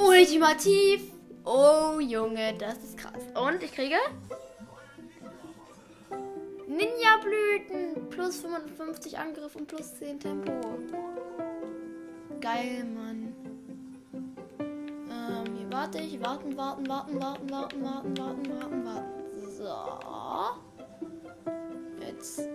Ultimativ. 0.00 1.12
Oh 1.44 2.00
Junge, 2.00 2.54
das 2.58 2.78
ist 2.82 2.98
krass. 2.98 3.22
Und 3.34 3.62
ich 3.62 3.72
kriege 3.72 3.96
Ninja-Blüten. 7.22 8.08
Plus 8.10 8.40
55 8.40 9.18
Angriff 9.18 9.56
und 9.56 9.66
plus 9.66 9.94
10 9.96 10.20
Tempo. 10.20 10.52
Geil, 12.40 12.84
Mann. 12.84 13.34
Ähm, 14.60 15.56
hier 15.56 15.70
warte 15.70 15.98
ich. 15.98 16.20
Warten, 16.20 16.56
warten, 16.56 16.88
warten, 16.88 17.20
warten, 17.20 17.50
warten, 17.50 17.84
warten, 17.84 18.18
warten, 18.18 18.50
warten, 18.50 18.84
warten. 18.84 19.12
So. 19.56 19.68
Jetzt 22.00 22.48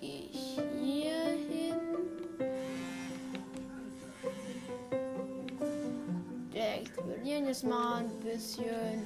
gehe 0.00 0.28
ich 0.30 0.60
hier 0.80 1.22
hin. 1.48 1.76
Der 6.52 6.80
explodieren 6.80 7.46
jetzt 7.46 7.64
mal 7.64 7.96
ein 7.96 8.10
bisschen. 8.20 9.02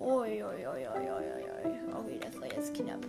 Oi, 0.00 0.42
oi, 0.42 0.66
oi, 0.66 0.88
oi, 0.88 1.10
oi, 1.10 1.44
oi. 1.64 1.73
Okay, 1.94 2.18
das 2.20 2.40
war 2.40 2.48
jetzt 2.52 2.74
knapp. 2.74 3.06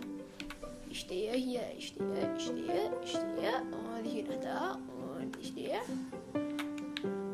Ich 0.88 1.00
stehe 1.00 1.32
hier, 1.32 1.62
ich 1.76 1.88
stehe, 1.88 2.36
ich 2.36 2.44
stehe, 2.44 2.90
ich 3.02 3.10
stehe. 3.10 3.62
Und 3.98 4.06
ich 4.06 4.24
gehe 4.24 4.40
da. 4.40 4.78
Und 5.18 5.36
ich 5.40 5.48
stehe. 5.48 5.80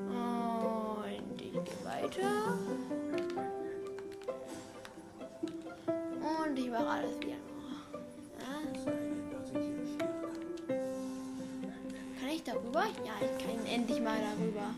Und 0.09 1.41
ich 1.41 1.53
gehe 1.53 1.85
weiter. 1.85 2.59
Und 6.47 6.59
ich 6.59 6.71
mache 6.71 6.89
alles 6.89 7.21
wieder. 7.21 7.37
Kann 12.21 12.31
ich 12.31 12.43
darüber? 12.43 12.85
Ja, 13.05 13.15
ich 13.21 13.45
kann 13.45 13.67
endlich 13.67 14.01
mal 14.01 14.19
darüber. 14.19 14.75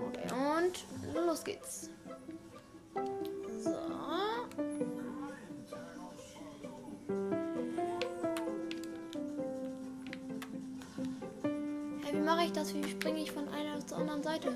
Okay, 0.00 0.28
und 0.32 0.84
los 1.14 1.44
geht's. 1.44 1.90
Das? 12.56 12.74
Wie 12.74 12.88
springe 12.88 13.20
ich 13.20 13.32
von 13.32 13.48
einer 13.48 13.84
zur 13.86 13.98
anderen 13.98 14.22
Seite? 14.22 14.52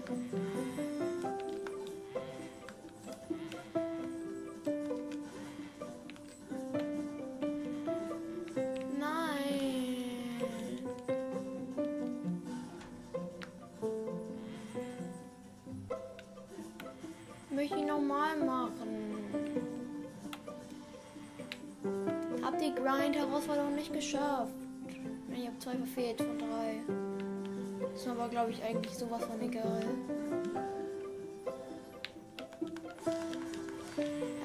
Aber, 28.28 28.34
glaube 28.34 28.50
ich, 28.50 28.62
eigentlich 28.62 28.94
sowas 28.94 29.24
von 29.24 29.40
egal. 29.40 29.82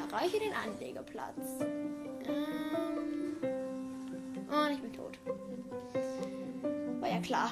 Erreiche 0.10 0.40
den 0.40 0.54
Anlegeplatz. 0.54 1.60
Ähm. 2.26 3.36
Und 4.48 4.72
ich 4.72 4.82
bin 4.82 4.94
tot. 4.94 5.20
War 7.02 7.10
ja 7.10 7.20
klar. 7.20 7.52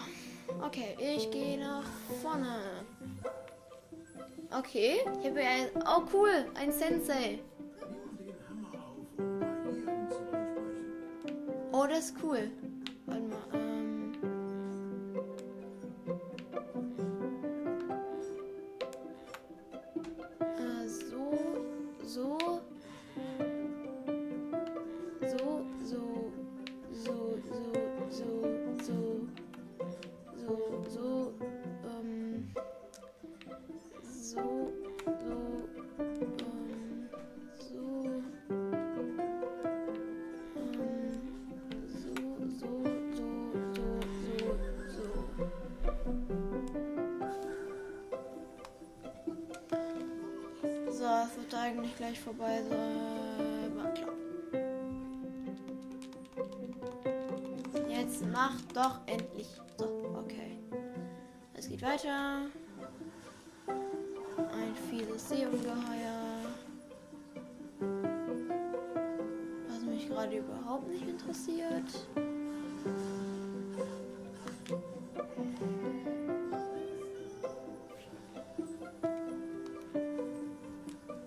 Okay, 0.62 0.96
ich 0.98 1.30
gehe 1.32 1.60
nach 1.60 1.84
vorne. 2.22 2.62
Okay, 4.58 5.02
ich 5.20 5.28
habe 5.28 5.42
ja. 5.42 5.50
Oh, 5.86 6.04
cool, 6.14 6.46
ein 6.56 6.72
Sensei. 6.72 7.40
Oh, 11.74 11.88
das 11.90 12.06
ist 12.06 12.16
cool. 12.24 12.50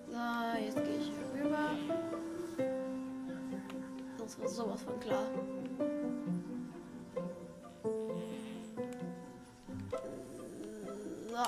So, 0.07 0.61
jetzt 0.65 0.77
gehe 0.77 0.97
ich 0.97 1.11
hier 1.11 1.43
rüber. 1.43 1.69
Das 4.17 4.39
war 4.39 4.47
sowas 4.47 4.81
von 4.81 4.99
klar. 4.99 5.25
So. 11.29 11.45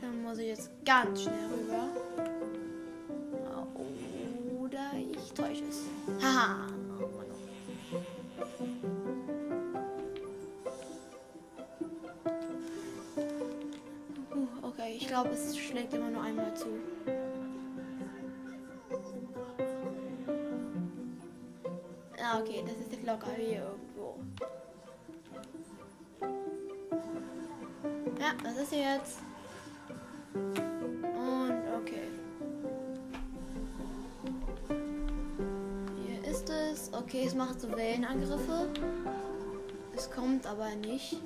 Dann 0.00 0.22
muss 0.22 0.38
ich 0.38 0.46
jetzt 0.46 0.70
ganz 0.84 1.22
schnell 1.22 1.51
schlägt 15.72 15.94
immer 15.94 16.10
nur 16.10 16.22
einmal 16.22 16.52
zu. 16.54 16.66
Ah, 22.22 22.40
okay, 22.40 22.62
das 22.66 22.76
ist 22.76 22.92
jetzt 22.92 23.06
locker 23.06 23.32
hier 23.34 23.62
irgendwo. 23.62 24.20
Ja, 28.20 28.34
das 28.44 28.58
ist 28.58 28.70
sie 28.70 28.80
jetzt. 28.80 29.20
Und 30.34 31.62
okay. 31.74 32.08
Hier 36.04 36.30
ist 36.30 36.50
es. 36.50 36.92
Okay, 36.92 37.24
es 37.26 37.34
macht 37.34 37.62
so 37.62 37.72
Wellenangriffe. 37.72 38.68
Es 39.96 40.10
kommt 40.10 40.46
aber 40.46 40.74
nicht 40.74 41.16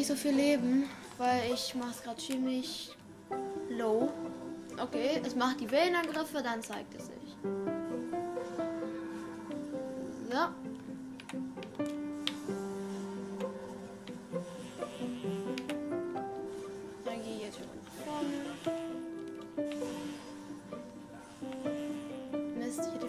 nicht 0.00 0.08
so 0.08 0.14
viel 0.14 0.32
Leben, 0.34 0.88
weil 1.18 1.52
ich 1.52 1.74
mache 1.74 1.90
es 1.90 2.02
gerade 2.02 2.16
ziemlich 2.16 2.96
low. 3.68 4.10
Okay, 4.82 5.20
es 5.22 5.34
macht 5.34 5.60
die 5.60 5.70
Wellenangriffe, 5.70 6.42
dann 6.42 6.62
zeigt 6.62 6.94
es 6.94 7.08
sich. 7.08 7.36
So. 10.30 10.38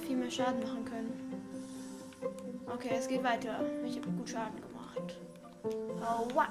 Viel 0.06 0.18
mehr 0.18 0.32
Schaden 0.32 0.60
machen 0.60 0.84
können. 0.84 1.14
Okay, 2.68 2.90
es 2.98 3.08
geht 3.08 3.24
weiter. 3.24 3.62
Ich 3.86 3.96
habe 3.96 4.10
gut 4.10 4.28
Schaden 4.28 4.56
gemacht. 4.56 4.71
Oh, 6.04 6.28
wow. 6.34 6.48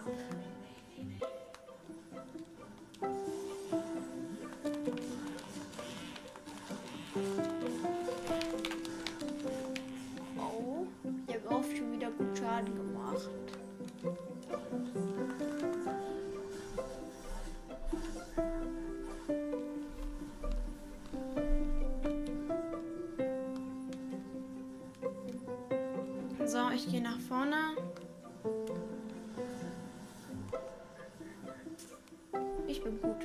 Ich 32.80 32.84
bin 32.84 33.02
gut. 33.02 33.16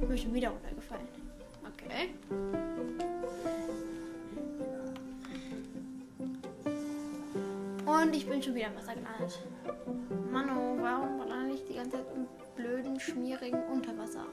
Ich 0.00 0.08
bin 0.08 0.16
schon 0.16 0.32
wieder 0.32 0.48
runtergefallen. 0.48 1.06
Okay. 1.66 2.14
Und 7.84 8.16
ich 8.16 8.26
bin 8.26 8.42
schon 8.42 8.54
wieder 8.54 8.68
im 8.68 8.76
Wasser 8.76 8.94
gelandet. 8.94 9.38
Mano, 10.32 10.78
warum 10.80 11.28
lande 11.28 11.52
ich 11.52 11.66
die 11.66 11.74
ganze 11.74 11.98
Zeit 11.98 12.06
im 12.16 12.26
blöden, 12.56 12.98
schmierigen 12.98 13.62
Unterwasser? 13.64 14.24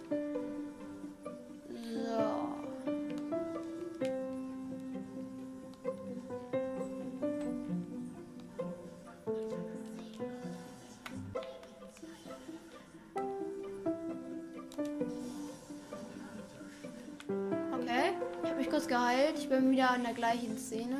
Bin 19.52 19.70
wieder 19.70 19.92
an 19.92 20.04
der 20.04 20.14
gleichen 20.14 20.58
Szene 20.58 20.96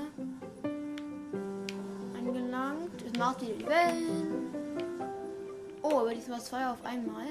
angelangt. 2.18 3.02
Es 3.02 3.18
macht 3.18 3.40
die 3.42 3.66
Wellen. 3.66 4.54
Oh, 5.82 6.00
aber 6.00 6.14
diesmal 6.14 6.42
zwei 6.42 6.68
auf 6.68 6.84
einmal. 6.84 7.28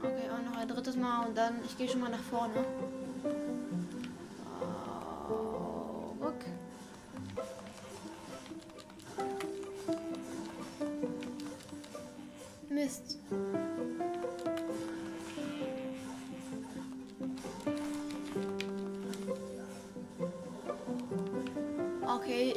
Okay, 0.00 0.30
und 0.38 0.44
noch 0.44 0.56
ein 0.58 0.68
drittes 0.68 0.94
Mal 0.94 1.26
und 1.26 1.36
dann, 1.36 1.56
ich 1.64 1.76
gehe 1.76 1.88
schon 1.88 2.00
mal 2.00 2.10
nach 2.10 2.22
vorne. 2.22 2.64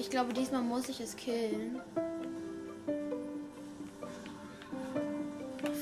Ich 0.06 0.12
glaube, 0.12 0.34
diesmal 0.34 0.62
muss 0.62 0.88
ich 0.88 1.00
es 1.00 1.16
killen. 1.16 1.82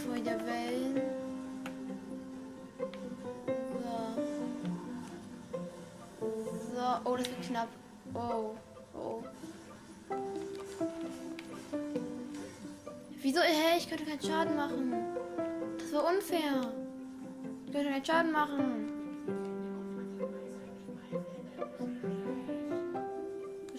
Vor 0.06 0.16
der 0.16 0.40
Wellen. 0.46 1.02
So. 6.74 6.82
Oh, 7.04 7.18
das 7.18 7.28
wird 7.28 7.42
knapp. 7.48 7.68
Oh, 8.14 8.56
oh. 8.96 9.24
Wieso? 13.22 13.42
Hä, 13.42 13.78
ich 13.78 13.90
könnte 13.90 14.06
keinen 14.06 14.22
Schaden 14.22 14.56
machen. 14.56 14.94
Das 15.80 15.92
war 15.92 16.06
unfair. 16.06 16.72
Ich 17.66 17.74
könnte 17.74 17.90
keinen 17.90 18.06
Schaden 18.06 18.32
machen. 18.32 18.73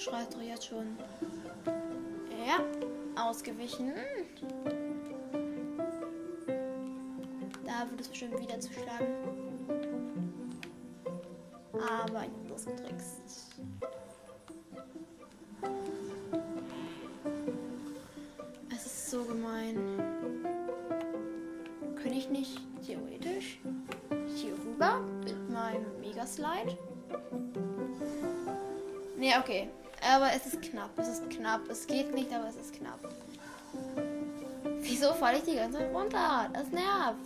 Du 0.05 0.11
schreist 0.11 0.35
doch 0.35 0.43
jetzt 0.43 0.67
schon. 0.67 0.99
Ja, 2.47 2.63
ausgewichen. 3.23 3.95
Da 7.65 7.89
wird 7.89 8.01
es 8.03 8.09
bestimmt 8.09 8.39
wieder 8.39 8.61
zuschlagen. 8.61 9.07
Aber 11.73 12.25
ich 12.25 12.31
hab 12.31 12.49
losgetrickst. 12.51 13.23
Es 18.75 18.87
ist 18.87 19.11
so 19.11 19.23
gemein. 19.25 19.79
Könnte 21.97 22.19
ich 22.19 22.29
nicht 22.29 22.61
theoretisch 22.85 23.59
hier 24.37 24.53
rüber 24.53 25.01
mit 25.25 25.51
meinem 25.51 25.99
Megaslide? 26.01 26.77
Nee, 29.17 29.33
okay. 29.39 29.71
Aber 30.01 30.31
es 30.35 30.47
ist 30.47 30.63
knapp. 30.63 30.91
Es 30.99 31.09
ist 31.09 31.31
knapp. 31.31 31.69
Es 31.69 31.87
geht 31.87 32.15
nicht, 32.15 32.33
aber 32.33 32.49
es 32.49 32.57
ist 32.57 32.75
knapp. 32.75 33.01
Wieso 34.81 35.15
falle 35.15 35.39
ich 35.39 35.45
die 35.45 35.57
ganze 35.57 35.79
Zeit 35.79 35.95
runter? 35.95 36.51
Das 36.53 36.69
nervt. 36.71 37.19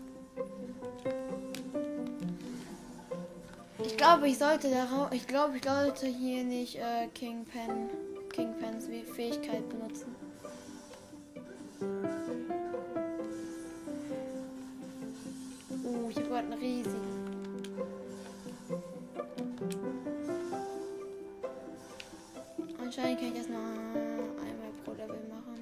Ich 3.84 3.96
glaube, 3.96 4.28
ich 4.28 4.38
sollte 4.38 4.70
darauf. 4.70 5.12
Ich 5.12 5.26
glaube, 5.26 5.56
ich 5.56 5.64
sollte 5.64 6.06
hier 6.06 6.44
nicht 6.44 6.76
äh, 6.76 7.08
Kingpen, 7.14 7.90
Kingpens 8.32 8.86
Fähigkeit 9.14 9.68
benutzen. 9.68 10.14
Uh, 15.84 16.10
ich 16.10 16.16
habe 16.16 16.28
gerade 16.28 16.52
einen 16.52 16.60
riesigen. 16.60 17.17
Anscheinend 22.98 23.20
kann 23.20 23.28
ich 23.28 23.38
das 23.38 23.48
mal 23.48 23.60
einmal 24.40 24.72
pro 24.84 24.90
Level 24.90 25.20
machen. 25.30 25.54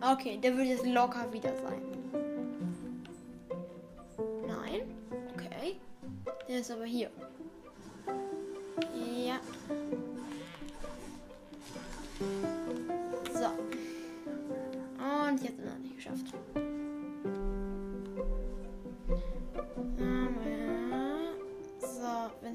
Okay, 0.00 0.38
der 0.40 0.56
wird 0.56 0.68
jetzt 0.68 0.86
locker 0.86 1.32
wieder 1.32 1.52
sein. 1.56 1.82
Nein? 4.46 4.82
Okay. 5.34 5.80
Der 6.48 6.60
ist 6.60 6.70
aber 6.70 6.84
hier. 6.84 7.10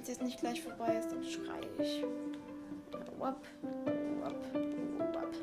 Wenn 0.02 0.04
es 0.04 0.18
jetzt 0.18 0.24
nicht 0.24 0.40
gleich 0.40 0.64
vorbei 0.64 0.98
ist, 0.98 1.12
dann 1.12 1.24
schreie 1.24 1.70
ich. 1.78 2.04
Wap, 3.20 3.38
wap, 4.20 4.36
wap. 5.14 5.36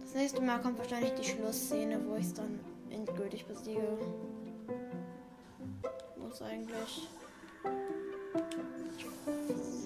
Das 0.00 0.14
nächste 0.14 0.42
Mal 0.42 0.60
kommt 0.60 0.78
wahrscheinlich 0.78 1.12
die 1.12 1.22
Schlussszene, 1.22 2.00
wo 2.08 2.16
ich 2.16 2.24
es 2.24 2.34
dann 2.34 2.58
endgültig 2.90 3.46
besiege. 3.46 3.98
Muss 6.16 6.42
eigentlich. 6.42 7.08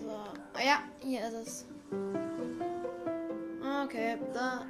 So. 0.01 0.11
Ah 0.55 0.65
ja, 0.65 0.79
hier 1.01 1.21
ist 1.29 1.35
es. 1.35 1.67
Okay, 3.85 4.17
da. 4.33 4.65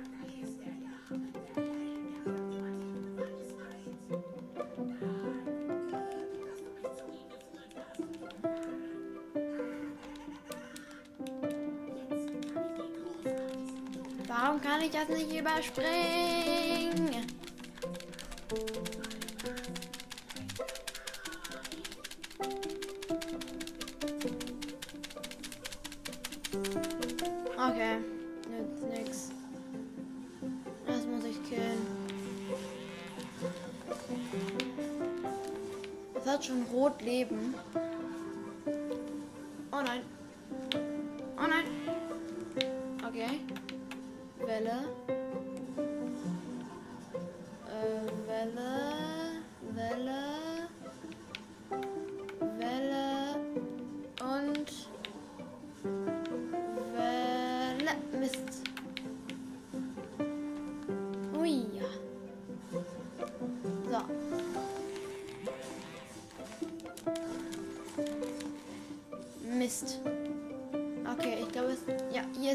Kann 14.76 14.84
ich 14.84 14.90
das 14.90 15.08
nicht 15.08 15.32
überspringen? 15.32 17.15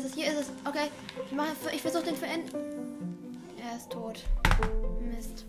Ist 0.02 0.12
es, 0.12 0.16
hier 0.16 0.28
ist 0.28 0.40
es. 0.40 0.52
Okay. 0.66 0.90
Ich, 1.26 1.32
mache, 1.32 1.50
ich 1.74 1.82
versuche 1.82 2.04
den 2.04 2.16
verenden. 2.16 2.52
Er 3.58 3.78
ist 3.78 3.90
tot. 3.92 4.24
Mist. 5.00 5.46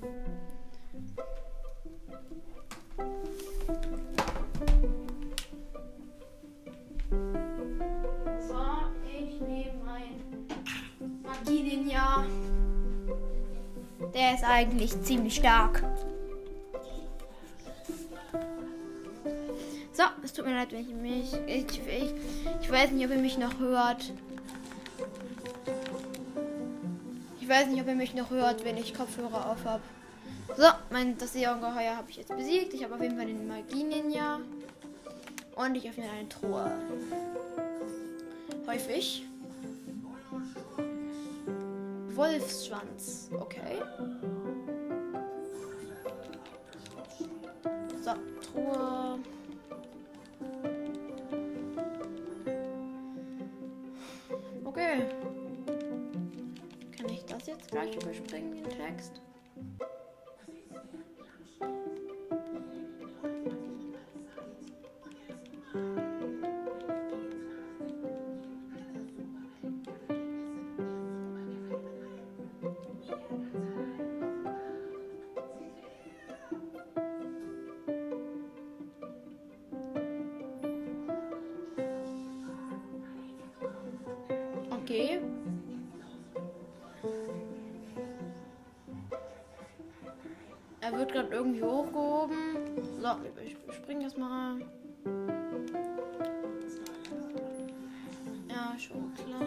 So, 8.46 8.64
ich 9.07 9.40
nehme 9.40 9.72
mein 9.84 10.46
Magie-Ninja. 11.22 12.26
Der 14.14 14.34
ist 14.34 14.44
eigentlich 14.44 15.00
ziemlich 15.03 15.36
stark. 15.36 15.82
So, 19.92 20.05
es 20.22 20.32
tut 20.32 20.44
mir 20.44 20.55
leid, 20.55 20.72
wenn 20.72 20.80
ich 20.80 20.94
mich. 20.94 21.32
Ich, 21.46 21.80
ich, 21.86 22.14
ich 22.61 22.70
weiß 22.70 22.90
nicht, 22.90 23.07
ob 23.07 23.12
ihr 23.12 23.18
mich 23.18 23.38
noch 23.38 23.59
hört. 23.59 24.12
Weiß 27.53 27.68
nicht, 27.68 27.82
ob 27.82 27.88
ihr 27.88 27.94
mich 27.94 28.14
noch 28.14 28.30
hört, 28.30 28.64
wenn 28.64 28.78
ich 28.78 28.94
Kopfhörer 28.94 29.50
auf 29.50 29.64
habe. 29.66 29.82
So, 30.57 30.68
mein, 30.90 31.18
das 31.18 31.34
Seeungeheuer 31.34 31.96
habe 31.96 32.09
ich 32.09 32.16
jetzt 32.16 32.34
besiegt. 32.34 32.72
Ich 32.72 32.82
habe 32.82 32.94
auf 32.94 33.03
jeden 33.03 33.16
Fall 33.16 33.26
den 33.26 33.46
Magie-Ninja. 33.46 34.40
Und 35.54 35.74
ich 35.74 35.88
öffne 35.88 36.11
eine 36.11 36.29
Truhe. 36.30 36.70
Häufig. 38.66 39.26
Wolfsschwanz. 42.14 43.30
Okay. 43.38 43.83
So, 48.03 48.12
Truhe. 48.50 49.01
Überspringen, 59.11 59.22
irgendwie 91.53 91.64
hochgehoben. 91.64 92.37
So, 93.00 93.08
ich 93.45 93.57
springe 93.74 94.04
das 94.04 94.16
mal. 94.16 94.61
Ja, 98.49 98.79
schon 98.79 99.12
klar. 99.14 99.42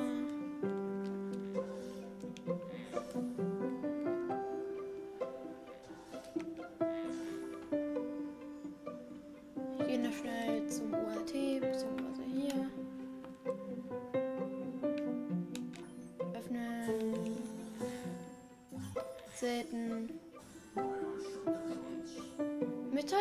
Ich 19.48 19.85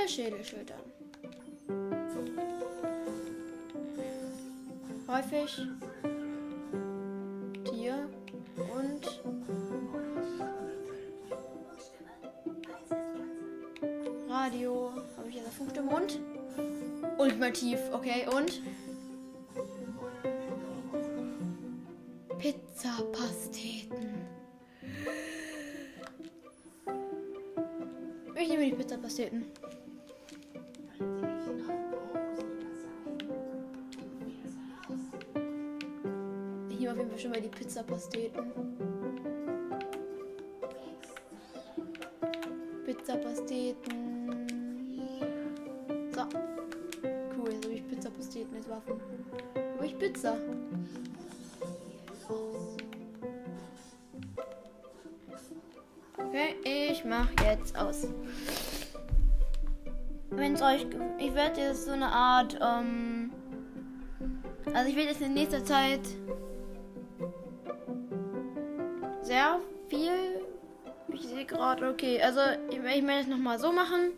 Metallschädel 0.05 0.45
schildern. 0.45 0.83
Häufig. 5.09 5.67
Tier. 7.65 8.11
Und. 8.57 9.23
Radio. 14.29 14.93
Habe 15.17 15.29
ich 15.29 15.35
jetzt 15.37 15.47
eine 15.47 15.55
Funkstimme 15.57 15.91
und. 15.97 16.21
Ultimativ, 17.19 17.79
okay, 17.93 18.27
und. 18.31 18.61
Schon 37.17 37.31
mal 37.31 37.41
die 37.41 37.49
Pizzapasteten. 37.49 38.53
Pizzapasteten. 42.85 43.77
So. 46.15 46.23
Cool, 47.37 47.53
jetzt 47.53 47.65
habe 47.65 47.75
ich 47.75 47.89
Pizzapasteten 47.89 48.57
als 48.57 48.69
Waffen. 48.69 49.01
Habe 49.77 49.87
ich 49.87 49.99
Pizza? 49.99 50.37
Okay, 56.19 56.57
ich 56.65 57.05
mach 57.05 57.29
jetzt 57.43 57.79
aus. 57.79 58.09
Wenn 60.31 60.55
es 60.55 60.63
euch. 60.63 60.87
Ich 61.19 61.35
werde 61.35 61.61
jetzt 61.61 61.87
so 61.87 61.93
eine 61.93 62.09
Art. 62.09 62.59
Ähm, 62.61 63.31
Also 64.75 64.89
ich 64.89 64.97
werde 64.97 65.11
jetzt 65.11 65.21
in 65.23 65.35
nächster 65.35 65.65
Zeit 65.65 66.01
okay, 72.05 72.21
also 72.21 72.41
ich, 72.71 72.77
ich 72.77 72.83
werde 73.07 73.21
es 73.21 73.27
nochmal 73.27 73.59
so 73.59 73.73
machen. 73.73 74.13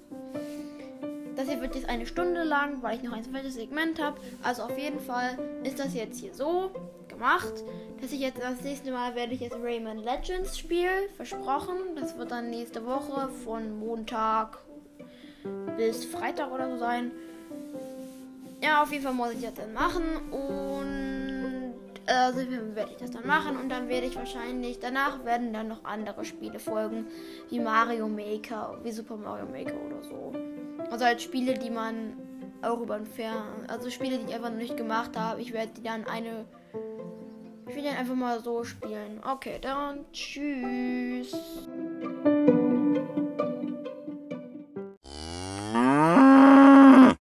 Das 1.36 1.48
hier 1.48 1.60
wird 1.60 1.74
jetzt 1.74 1.88
eine 1.88 2.06
Stunde 2.06 2.44
lang, 2.44 2.82
weil 2.82 2.96
ich 2.96 3.02
noch 3.02 3.12
ein 3.12 3.22
zweites 3.22 3.54
Segment 3.54 4.00
habe. 4.02 4.18
Also 4.42 4.62
auf 4.62 4.78
jeden 4.78 5.00
Fall 5.00 5.38
ist 5.64 5.78
das 5.78 5.94
jetzt 5.94 6.18
hier 6.18 6.32
so 6.32 6.70
gemacht, 7.08 7.52
dass 8.00 8.12
ich 8.12 8.20
jetzt 8.20 8.40
das 8.40 8.62
nächste 8.62 8.90
Mal 8.90 9.14
werde 9.14 9.34
ich 9.34 9.40
jetzt 9.40 9.56
Rayman 9.62 9.98
Legends 9.98 10.58
spielen. 10.58 11.08
Versprochen. 11.16 11.76
Das 11.94 12.16
wird 12.16 12.30
dann 12.30 12.50
nächste 12.50 12.84
Woche 12.86 13.28
von 13.44 13.78
Montag 13.78 14.58
bis 15.76 16.06
Freitag 16.06 16.50
oder 16.52 16.70
so 16.70 16.78
sein. 16.78 17.12
Ja, 18.62 18.82
auf 18.82 18.90
jeden 18.90 19.04
Fall 19.04 19.12
muss 19.12 19.32
ich 19.32 19.42
das 19.42 19.54
dann 19.54 19.74
machen 19.74 20.02
und 20.32 20.95
also 22.06 22.38
werde 22.74 22.90
ich 22.92 22.96
das 22.96 23.10
dann 23.10 23.26
machen 23.26 23.56
und 23.56 23.68
dann 23.68 23.88
werde 23.88 24.06
ich 24.06 24.16
wahrscheinlich 24.16 24.78
danach 24.78 25.24
werden 25.24 25.52
dann 25.52 25.68
noch 25.68 25.84
andere 25.84 26.24
Spiele 26.24 26.58
folgen, 26.58 27.06
wie 27.48 27.60
Mario 27.60 28.08
Maker, 28.08 28.78
wie 28.82 28.92
Super 28.92 29.16
Mario 29.16 29.46
Maker 29.46 29.74
oder 29.86 30.02
so. 30.02 30.32
Also 30.90 31.04
halt 31.04 31.20
Spiele, 31.20 31.54
die 31.54 31.70
man 31.70 32.16
auch 32.62 32.80
über 32.80 32.96
den 32.96 33.06
Fern, 33.06 33.66
also 33.68 33.90
Spiele, 33.90 34.18
die 34.18 34.26
ich 34.26 34.34
einfach 34.34 34.50
noch 34.50 34.56
nicht 34.56 34.76
gemacht 34.76 35.16
habe. 35.16 35.40
Ich 35.40 35.52
werde 35.52 35.72
die 35.76 35.82
dann 35.82 36.04
eine, 36.06 36.46
ich 37.68 37.74
will 37.74 37.82
dann 37.82 37.96
einfach 37.96 38.14
mal 38.14 38.40
so 38.40 38.64
spielen. 38.64 39.20
Okay, 39.24 39.58
dann 39.60 40.04
tschüss. 40.12 41.36